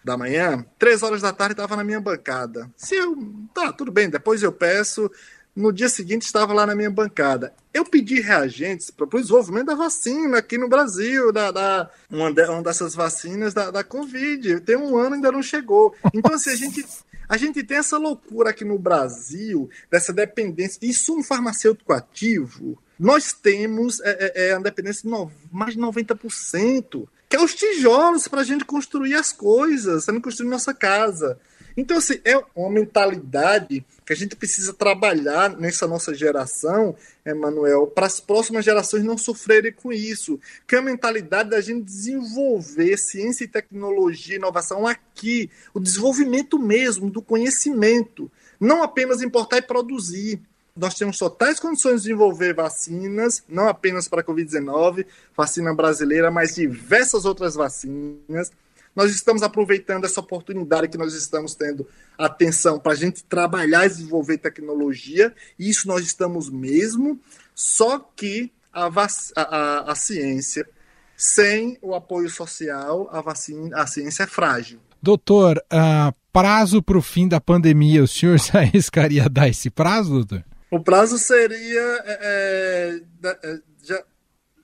da 0.04 0.16
manhã, 0.16 0.64
3 0.78 1.02
horas 1.02 1.24
da 1.24 1.34
tarde 1.34 1.54
estava 1.54 1.76
na 1.76 1.84
minha 1.84 2.00
bancada. 2.00 2.70
Se 2.78 2.94
eu. 2.94 3.18
Tá, 3.52 3.74
tudo 3.74 3.92
bem, 3.92 4.08
depois 4.08 4.44
eu 4.44 4.52
peço. 4.52 5.10
No 5.56 5.74
dia 5.74 5.90
seguinte 5.90 6.22
estava 6.22 6.54
lá 6.54 6.68
na 6.68 6.76
minha 6.76 6.92
bancada. 6.92 7.52
Eu 7.74 7.84
pedi 7.84 8.20
reagentes 8.20 8.92
para 8.92 9.06
o 9.06 9.20
desenvolvimento 9.20 9.68
da 9.68 9.76
vacina 9.76 10.38
aqui 10.38 10.58
no 10.58 10.70
Brasil, 10.70 11.32
da, 11.32 11.50
da 11.50 11.90
uma, 12.12 12.32
de, 12.32 12.44
uma 12.44 12.62
dessas 12.62 12.94
vacinas 12.94 13.56
da, 13.56 13.72
da 13.72 13.84
Covid. 13.84 14.60
Tem 14.60 14.76
um 14.76 14.98
ano 14.98 15.16
ainda 15.16 15.32
não 15.32 15.42
chegou. 15.42 15.96
Então, 16.14 16.36
assim, 16.36 16.52
a 16.52 16.56
gente, 16.56 16.86
a 17.28 17.38
gente 17.38 17.64
tem 17.64 17.78
essa 17.78 17.98
loucura 17.98 18.52
aqui 18.52 18.66
no 18.66 18.78
Brasil, 18.78 19.68
dessa 19.90 20.14
dependência 20.14 20.80
de 20.80 20.90
insumo 20.90 21.24
farmacêutico 21.24 21.94
ativo, 21.94 22.78
nós 23.00 23.34
temos 23.34 24.00
é, 24.02 24.32
é, 24.36 24.48
é 24.48 24.54
a 24.54 24.60
dependência 24.60 25.04
de 25.04 25.10
no, 25.10 25.32
mais 25.52 25.74
de 25.74 25.80
90%, 25.80 27.08
que 27.30 27.36
é 27.36 27.42
os 27.42 27.54
tijolos 27.54 28.28
para 28.28 28.42
a 28.42 28.44
gente 28.44 28.66
construir 28.66 29.16
as 29.16 29.32
coisas, 29.32 30.06
para 30.06 30.22
construir 30.22 30.50
nossa 30.50 30.74
casa. 30.74 31.40
Então, 31.78 31.98
assim, 31.98 32.20
é 32.24 32.42
uma 32.56 32.70
mentalidade 32.70 33.86
que 34.06 34.14
a 34.14 34.16
gente 34.16 34.36
precisa 34.36 34.74
trabalhar 34.74 35.58
nessa 35.58 35.86
nossa 35.86 36.14
geração, 36.14 36.96
Emanuel, 37.26 37.88
para 37.88 38.06
as 38.06 38.20
próximas 38.20 38.64
gerações 38.64 39.04
não 39.04 39.18
sofrerem 39.18 39.74
com 39.74 39.92
isso. 39.92 40.40
Que 40.68 40.76
é 40.76 40.80
a 40.80 40.82
mentalidade 40.82 41.50
da 41.50 41.60
gente 41.60 41.84
desenvolver 41.84 42.98
ciência 42.98 43.44
e 43.44 43.48
tecnologia, 43.48 44.38
inovação 44.38 44.88
aqui, 44.88 45.50
o 45.74 45.80
desenvolvimento 45.80 46.58
mesmo 46.58 47.10
do 47.10 47.22
conhecimento, 47.22 48.32
não 48.60 48.82
apenas 48.82 49.22
importar 49.22 49.58
e 49.58 49.62
produzir 49.62 50.40
nós 50.76 50.96
temos 50.96 51.18
totais 51.18 51.58
condições 51.58 52.02
de 52.02 52.10
desenvolver 52.10 52.54
vacinas, 52.54 53.42
não 53.48 53.70
apenas 53.70 54.10
para 54.10 54.20
a 54.20 54.24
Covid-19, 54.24 55.06
vacina 55.36 55.74
brasileira, 55.74 56.30
mas 56.30 56.56
diversas 56.56 57.24
outras 57.24 57.56
vacinas. 57.56 58.52
Nós 58.94 59.12
estamos 59.12 59.42
aproveitando 59.42 60.04
essa 60.04 60.20
oportunidade 60.20 60.90
que 60.90 60.98
nós 60.98 61.14
estamos 61.14 61.56
tendo 61.56 61.88
atenção 62.18 62.78
para 62.78 62.92
a 62.92 62.96
gente 62.96 63.24
trabalhar 63.24 63.86
e 63.86 63.90
desenvolver 63.90 64.38
tecnologia, 64.38 65.34
isso 65.58 65.88
nós 65.88 66.06
estamos 66.06 66.50
mesmo, 66.50 67.20
só 67.54 68.00
que 68.14 68.52
a, 68.74 68.90
a, 69.38 69.92
a 69.92 69.96
ciência, 69.96 70.68
sem 71.16 71.78
o 71.82 71.96
apoio 71.96 72.30
social, 72.30 73.10
a, 73.12 73.22
vacina, 73.22 73.82
a 73.82 73.88
ciência 73.88 74.24
é 74.24 74.28
frágil. 74.28 74.80
Doutor, 75.02 75.58
uh, 75.72 76.14
prazo 76.34 76.82
para 76.82 76.98
o 76.98 77.02
fim 77.02 77.30
da 77.30 77.40
pandemia, 77.40 78.04
o 78.04 78.08
senhor 78.08 78.40
se 78.42 78.58
arriscaria 78.58 79.30
dar 79.30 79.48
esse 79.48 79.70
prazo, 79.70 80.26
doutor? 80.26 80.44
O 80.70 80.80
prazo 80.80 81.18
seria 81.18 81.82
é, 82.06 83.02
é, 83.24 83.30
é 83.44 84.04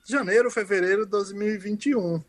janeiro, 0.04 0.50
fevereiro 0.50 1.04
de 1.04 1.10
2021. 1.10 2.22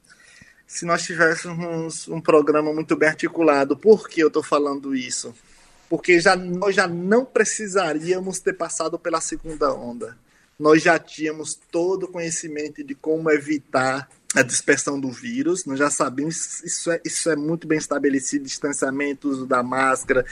Se 0.66 0.86
nós 0.86 1.04
tivéssemos 1.04 2.08
um 2.08 2.22
programa 2.22 2.74
muito 2.74 2.96
bem 2.96 3.10
articulado. 3.10 3.78
Por 3.78 4.08
que 4.08 4.22
eu 4.22 4.28
estou 4.28 4.44
falando 4.44 4.96
isso? 4.96 5.36
Porque 5.90 6.20
já, 6.20 6.36
nós 6.36 6.76
já 6.76 6.88
não 6.88 7.26
precisaríamos 7.26 8.40
ter 8.40 8.54
passado 8.54 8.98
pela 8.98 9.22
segunda 9.22 9.74
onda. 9.74 10.18
Nós 10.58 10.82
já 10.82 10.98
tínhamos 10.98 11.56
todo 11.72 12.04
o 12.04 12.08
conhecimento 12.08 12.84
de 12.84 12.96
como 12.96 13.30
evitar 13.30 14.08
a 14.36 14.42
dispersão 14.42 15.00
do 15.00 15.12
vírus. 15.12 15.66
Nós 15.66 15.78
já 15.78 15.90
sabemos, 15.90 16.64
isso 16.64 16.92
é, 16.92 17.02
isso 17.04 17.30
é 17.30 17.36
muito 17.36 17.68
bem 17.68 17.78
estabelecido, 17.78 18.46
distanciamento, 18.46 19.30
uso 19.30 19.46
da 19.46 19.62
máscara. 19.62 20.26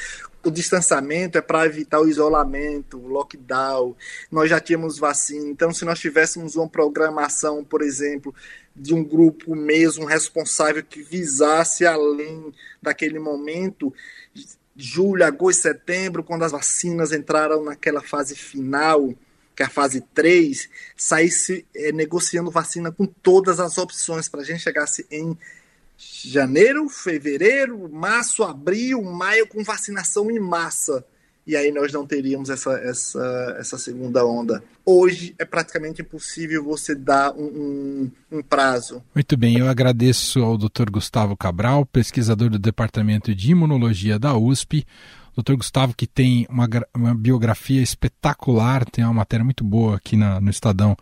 O 0.43 0.49
distanciamento 0.49 1.37
é 1.37 1.41
para 1.41 1.65
evitar 1.65 1.99
o 1.99 2.07
isolamento, 2.07 2.97
o 2.97 3.07
lockdown. 3.07 3.95
Nós 4.31 4.49
já 4.49 4.59
tínhamos 4.59 4.97
vacina. 4.97 5.47
Então, 5.47 5.71
se 5.71 5.85
nós 5.85 5.99
tivéssemos 5.99 6.55
uma 6.55 6.67
programação, 6.67 7.63
por 7.63 7.81
exemplo, 7.81 8.33
de 8.75 8.93
um 8.93 9.03
grupo 9.03 9.55
mesmo 9.55 10.05
responsável 10.05 10.83
que 10.83 11.03
visasse 11.03 11.85
além 11.85 12.53
daquele 12.81 13.19
momento, 13.19 13.93
julho, 14.75 15.23
agosto, 15.23 15.61
setembro, 15.61 16.23
quando 16.23 16.43
as 16.43 16.51
vacinas 16.51 17.11
entraram 17.11 17.63
naquela 17.63 18.01
fase 18.01 18.35
final, 18.35 19.13
que 19.55 19.61
é 19.61 19.65
a 19.65 19.69
fase 19.69 20.01
3, 20.13 20.69
saísse 20.95 21.65
é, 21.75 21.91
negociando 21.91 22.49
vacina 22.49 22.91
com 22.91 23.05
todas 23.05 23.59
as 23.59 23.77
opções 23.77 24.27
para 24.27 24.41
a 24.41 24.43
gente 24.43 24.63
chegasse 24.63 25.05
em 25.11 25.37
janeiro, 26.23 26.89
fevereiro, 26.89 27.89
março, 27.91 28.43
abril, 28.43 29.01
maio 29.03 29.47
com 29.47 29.63
vacinação 29.63 30.31
em 30.31 30.39
massa. 30.39 31.05
E 31.45 31.55
aí 31.55 31.71
nós 31.71 31.91
não 31.91 32.05
teríamos 32.05 32.49
essa, 32.49 32.71
essa, 32.73 33.55
essa 33.59 33.77
segunda 33.77 34.25
onda. 34.25 34.63
Hoje 34.85 35.33
é 35.39 35.45
praticamente 35.45 36.01
impossível 36.01 36.63
você 36.63 36.93
dar 36.93 37.33
um, 37.33 38.11
um, 38.31 38.37
um 38.37 38.43
prazo. 38.43 39.03
Muito 39.13 39.35
bem, 39.35 39.57
eu 39.57 39.67
agradeço 39.67 40.39
ao 40.43 40.57
Dr. 40.57 40.89
Gustavo 40.91 41.35
Cabral, 41.35 41.85
pesquisador 41.85 42.49
do 42.49 42.59
Departamento 42.59 43.33
de 43.33 43.51
Imunologia 43.51 44.19
da 44.19 44.37
USP. 44.37 44.85
Doutor 45.35 45.55
Gustavo, 45.55 45.95
que 45.95 46.05
tem 46.05 46.45
uma, 46.49 46.67
uma 46.93 47.15
biografia 47.15 47.81
espetacular, 47.81 48.85
tem 48.85 49.03
uma 49.03 49.13
matéria 49.13 49.43
muito 49.43 49.63
boa 49.63 49.95
aqui 49.95 50.15
na, 50.15 50.39
no 50.41 50.49
Estadão 50.49 50.95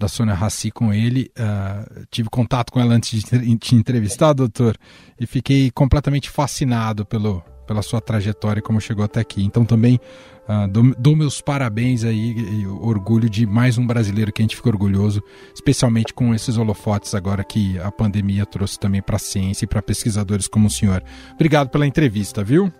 da 0.00 0.08
Sônia 0.08 0.34
Raci 0.34 0.70
com 0.70 0.92
ele. 0.92 1.30
Uh, 1.38 2.06
tive 2.10 2.30
contato 2.30 2.72
com 2.72 2.80
ela 2.80 2.94
antes 2.94 3.22
de 3.22 3.58
te 3.58 3.76
entrevistar, 3.76 4.32
doutor, 4.32 4.76
e 5.20 5.26
fiquei 5.26 5.70
completamente 5.70 6.30
fascinado 6.30 7.04
pelo, 7.04 7.44
pela 7.66 7.82
sua 7.82 8.00
trajetória 8.00 8.60
e 8.60 8.62
como 8.62 8.80
chegou 8.80 9.04
até 9.04 9.20
aqui. 9.20 9.44
Então 9.44 9.62
também 9.62 10.00
uh, 10.48 10.66
dou, 10.68 10.94
dou, 10.98 11.14
meus 11.14 11.42
parabéns 11.42 12.02
aí 12.02 12.32
e 12.32 12.66
orgulho 12.66 13.28
de 13.28 13.46
mais 13.46 13.76
um 13.76 13.86
brasileiro 13.86 14.32
que 14.32 14.40
a 14.40 14.44
gente 14.44 14.56
fica 14.56 14.70
orgulhoso, 14.70 15.22
especialmente 15.54 16.14
com 16.14 16.34
esses 16.34 16.56
holofotes 16.56 17.14
agora 17.14 17.44
que 17.44 17.78
a 17.78 17.92
pandemia 17.92 18.46
trouxe 18.46 18.78
também 18.78 19.02
para 19.02 19.16
a 19.16 19.20
ciência 19.20 19.66
e 19.66 19.68
para 19.68 19.82
pesquisadores 19.82 20.48
como 20.48 20.68
o 20.68 20.70
senhor. 20.70 21.04
Obrigado 21.34 21.68
pela 21.68 21.86
entrevista, 21.86 22.42
viu? 22.42 22.72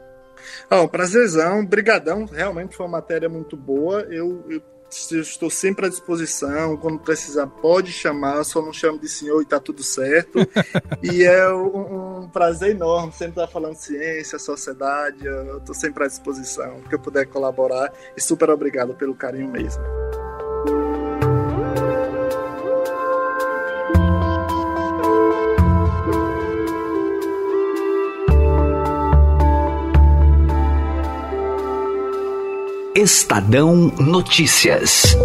Oh, 0.70 0.88
prazerzão, 0.88 1.66
brigadão, 1.66 2.24
realmente 2.24 2.74
foi 2.74 2.86
uma 2.86 2.92
matéria 2.92 3.28
muito 3.28 3.58
boa. 3.58 4.00
Eu, 4.08 4.42
eu, 4.48 4.62
estou 4.90 5.50
sempre 5.50 5.86
à 5.86 5.88
disposição, 5.88 6.76
quando 6.76 6.98
precisar 6.98 7.46
pode 7.46 7.92
chamar, 7.92 8.44
só 8.44 8.60
não 8.60 8.72
chame 8.72 8.98
de 8.98 9.08
senhor 9.08 9.40
e 9.40 9.44
tá 9.44 9.60
tudo 9.60 9.82
certo. 9.82 10.38
e 11.02 11.22
é 11.24 11.52
um, 11.52 12.22
um, 12.22 12.28
prazer 12.28 12.70
enorme 12.70 13.12
sempre 13.12 13.42
estar 13.42 13.48
falando 13.48 13.76
ciência, 13.76 14.38
sociedade, 14.38 15.24
eu 15.24 15.58
estou 15.58 15.74
sempre 15.74 16.04
à 16.04 16.06
disposição, 16.06 16.80
que 16.88 16.94
eu 16.94 16.98
puder 16.98 17.26
colaborar 17.26 17.92
e 18.16 18.20
super 18.20 18.50
obrigado 18.50 18.94
pelo 18.94 19.14
carinho 19.14 19.48
mesmo. 19.48 19.99
Estadão 33.02 33.90
Notícias. 33.98 35.16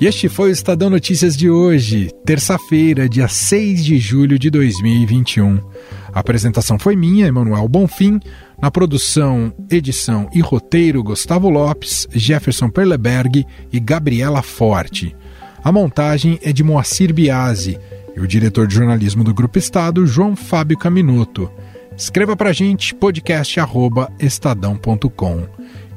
Este 0.00 0.28
foi 0.28 0.48
o 0.48 0.52
Estadão 0.52 0.90
Notícias 0.90 1.36
de 1.36 1.48
hoje, 1.48 2.10
terça-feira, 2.26 3.08
dia 3.08 3.28
6 3.28 3.84
de 3.84 3.96
julho 3.96 4.40
de 4.40 4.50
2021. 4.50 5.60
A 6.12 6.18
apresentação 6.18 6.80
foi 6.80 6.96
minha, 6.96 7.28
Emanuel 7.28 7.68
Bonfim. 7.68 8.18
Na 8.60 8.72
produção, 8.72 9.54
edição 9.70 10.28
e 10.34 10.40
roteiro, 10.40 11.04
Gustavo 11.04 11.48
Lopes, 11.48 12.08
Jefferson 12.10 12.68
Perleberg 12.68 13.46
e 13.72 13.78
Gabriela 13.78 14.42
Forte. 14.42 15.14
A 15.62 15.70
montagem 15.70 16.40
é 16.42 16.52
de 16.52 16.64
Moacir 16.64 17.14
Biasi 17.14 17.78
e 18.16 18.20
o 18.20 18.26
diretor 18.26 18.66
de 18.66 18.74
jornalismo 18.74 19.22
do 19.22 19.32
Grupo 19.32 19.58
Estado, 19.58 20.04
João 20.08 20.34
Fábio 20.34 20.76
Caminoto. 20.76 21.48
Escreva 21.96 22.36
para 22.36 22.50
a 22.50 22.52
gente 22.52 22.94
podcast@estadão.com. 22.94 25.46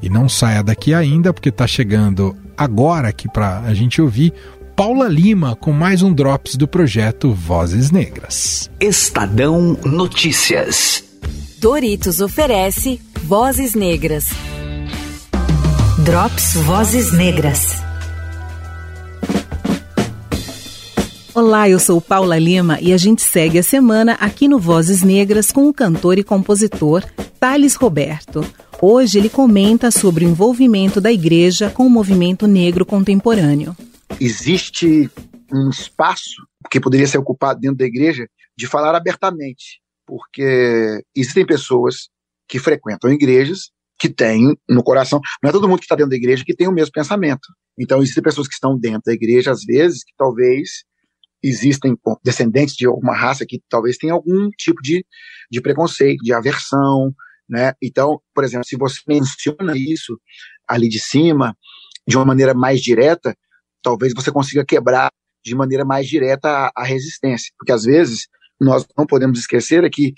E 0.01 0.09
não 0.09 0.29
saia 0.29 0.63
daqui 0.63 0.93
ainda, 0.93 1.33
porque 1.33 1.49
está 1.49 1.65
chegando 1.65 2.35
agora 2.55 3.07
aqui 3.09 3.27
para 3.27 3.61
a 3.61 3.73
gente 3.73 3.99
ouvir 4.01 4.31
Paula 4.75 5.07
Lima 5.07 5.55
com 5.55 5.71
mais 5.71 6.03
um 6.03 6.13
Drops 6.13 6.55
do 6.55 6.67
projeto 6.67 7.33
Vozes 7.33 7.89
Negras. 7.89 8.69
Estadão 8.79 9.75
Notícias. 9.83 11.03
Doritos 11.59 12.21
oferece 12.21 13.01
Vozes 13.23 13.73
Negras. 13.73 14.27
Drops 16.05 16.53
Vozes 16.53 17.11
Negras. 17.11 17.86
Olá, 21.37 21.69
eu 21.69 21.77
sou 21.77 22.01
Paula 22.01 22.39
Lima 22.39 22.81
e 22.81 22.91
a 22.91 22.97
gente 22.97 23.21
segue 23.21 23.59
a 23.59 23.63
semana 23.63 24.13
aqui 24.13 24.47
no 24.47 24.57
Vozes 24.57 25.03
Negras 25.03 25.51
com 25.51 25.67
o 25.67 25.73
cantor 25.73 26.17
e 26.17 26.23
compositor 26.23 27.03
Thales 27.39 27.75
Roberto. 27.75 28.41
Hoje 28.81 29.19
ele 29.19 29.29
comenta 29.29 29.91
sobre 29.91 30.25
o 30.25 30.27
envolvimento 30.27 30.99
da 30.99 31.11
igreja 31.11 31.69
com 31.69 31.85
o 31.85 31.89
movimento 31.91 32.47
negro 32.47 32.83
contemporâneo. 32.83 33.77
Existe 34.19 35.11
um 35.53 35.69
espaço 35.69 36.41
que 36.71 36.79
poderia 36.79 37.05
ser 37.05 37.19
ocupado 37.19 37.59
dentro 37.59 37.77
da 37.77 37.85
igreja 37.85 38.27
de 38.57 38.65
falar 38.65 38.95
abertamente, 38.95 39.79
porque 40.07 41.03
existem 41.15 41.45
pessoas 41.45 42.09
que 42.49 42.57
frequentam 42.57 43.13
igrejas 43.13 43.69
que 43.99 44.09
têm 44.09 44.57
no 44.67 44.81
coração, 44.81 45.21
não 45.43 45.51
é 45.51 45.53
todo 45.53 45.69
mundo 45.69 45.77
que 45.77 45.85
está 45.85 45.95
dentro 45.95 46.09
da 46.09 46.15
igreja 46.15 46.43
que 46.43 46.55
tem 46.55 46.67
o 46.67 46.73
mesmo 46.73 46.93
pensamento. 46.93 47.47
Então 47.79 48.01
existem 48.01 48.23
pessoas 48.23 48.47
que 48.47 48.55
estão 48.55 48.75
dentro 48.75 49.03
da 49.05 49.13
igreja 49.13 49.51
às 49.51 49.63
vezes 49.63 50.03
que 50.03 50.13
talvez 50.17 50.87
existem 51.43 51.95
descendentes 52.23 52.75
de 52.75 52.85
alguma 52.85 53.15
raça 53.15 53.45
que 53.45 53.61
talvez 53.69 53.97
tenham 53.97 54.15
algum 54.15 54.49
tipo 54.51 54.81
de, 54.81 55.05
de 55.51 55.61
preconceito, 55.61 56.23
de 56.23 56.33
aversão, 56.33 57.13
né? 57.49 57.73
Então, 57.81 58.21
por 58.33 58.43
exemplo, 58.43 58.65
se 58.65 58.75
você 58.77 58.99
menciona 59.07 59.77
isso 59.77 60.19
ali 60.67 60.89
de 60.89 60.99
cima 60.99 61.55
de 62.07 62.17
uma 62.17 62.25
maneira 62.25 62.53
mais 62.53 62.81
direta, 62.81 63.35
talvez 63.81 64.13
você 64.13 64.31
consiga 64.31 64.65
quebrar 64.65 65.11
de 65.43 65.55
maneira 65.55 65.85
mais 65.85 66.07
direta 66.07 66.49
a, 66.49 66.71
a 66.75 66.83
resistência, 66.83 67.53
porque 67.57 67.71
às 67.71 67.83
vezes 67.83 68.27
nós 68.59 68.85
não 68.97 69.05
podemos 69.05 69.39
esquecer 69.39 69.83
é 69.83 69.89
que 69.89 70.13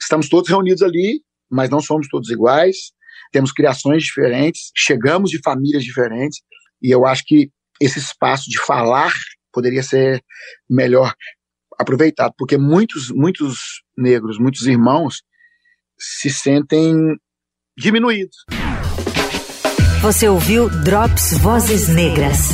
estamos 0.00 0.28
todos 0.28 0.50
reunidos 0.50 0.82
ali, 0.82 1.22
mas 1.50 1.70
não 1.70 1.80
somos 1.80 2.08
todos 2.08 2.28
iguais, 2.30 2.92
temos 3.32 3.52
criações 3.52 4.02
diferentes, 4.02 4.70
chegamos 4.76 5.30
de 5.30 5.40
famílias 5.42 5.84
diferentes, 5.84 6.40
e 6.82 6.90
eu 6.90 7.06
acho 7.06 7.22
que 7.24 7.50
esse 7.80 7.98
espaço 7.98 8.50
de 8.50 8.60
falar 8.60 9.12
poderia 9.54 9.82
ser 9.82 10.22
melhor 10.68 11.14
aproveitado, 11.78 12.34
porque 12.36 12.58
muitos, 12.58 13.10
muitos 13.10 13.82
negros, 13.96 14.38
muitos 14.38 14.66
irmãos 14.66 15.22
se 15.98 16.30
sentem 16.30 16.94
diminuídos. 17.76 18.36
Você 20.02 20.28
ouviu 20.28 20.68
Drops 20.68 21.38
Vozes 21.38 21.88
Negras. 21.88 22.48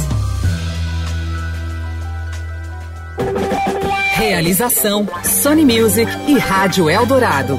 Realização 4.14 5.08
Sony 5.24 5.64
Music 5.64 6.10
e 6.28 6.38
Rádio 6.38 6.88
Eldorado. 6.88 7.58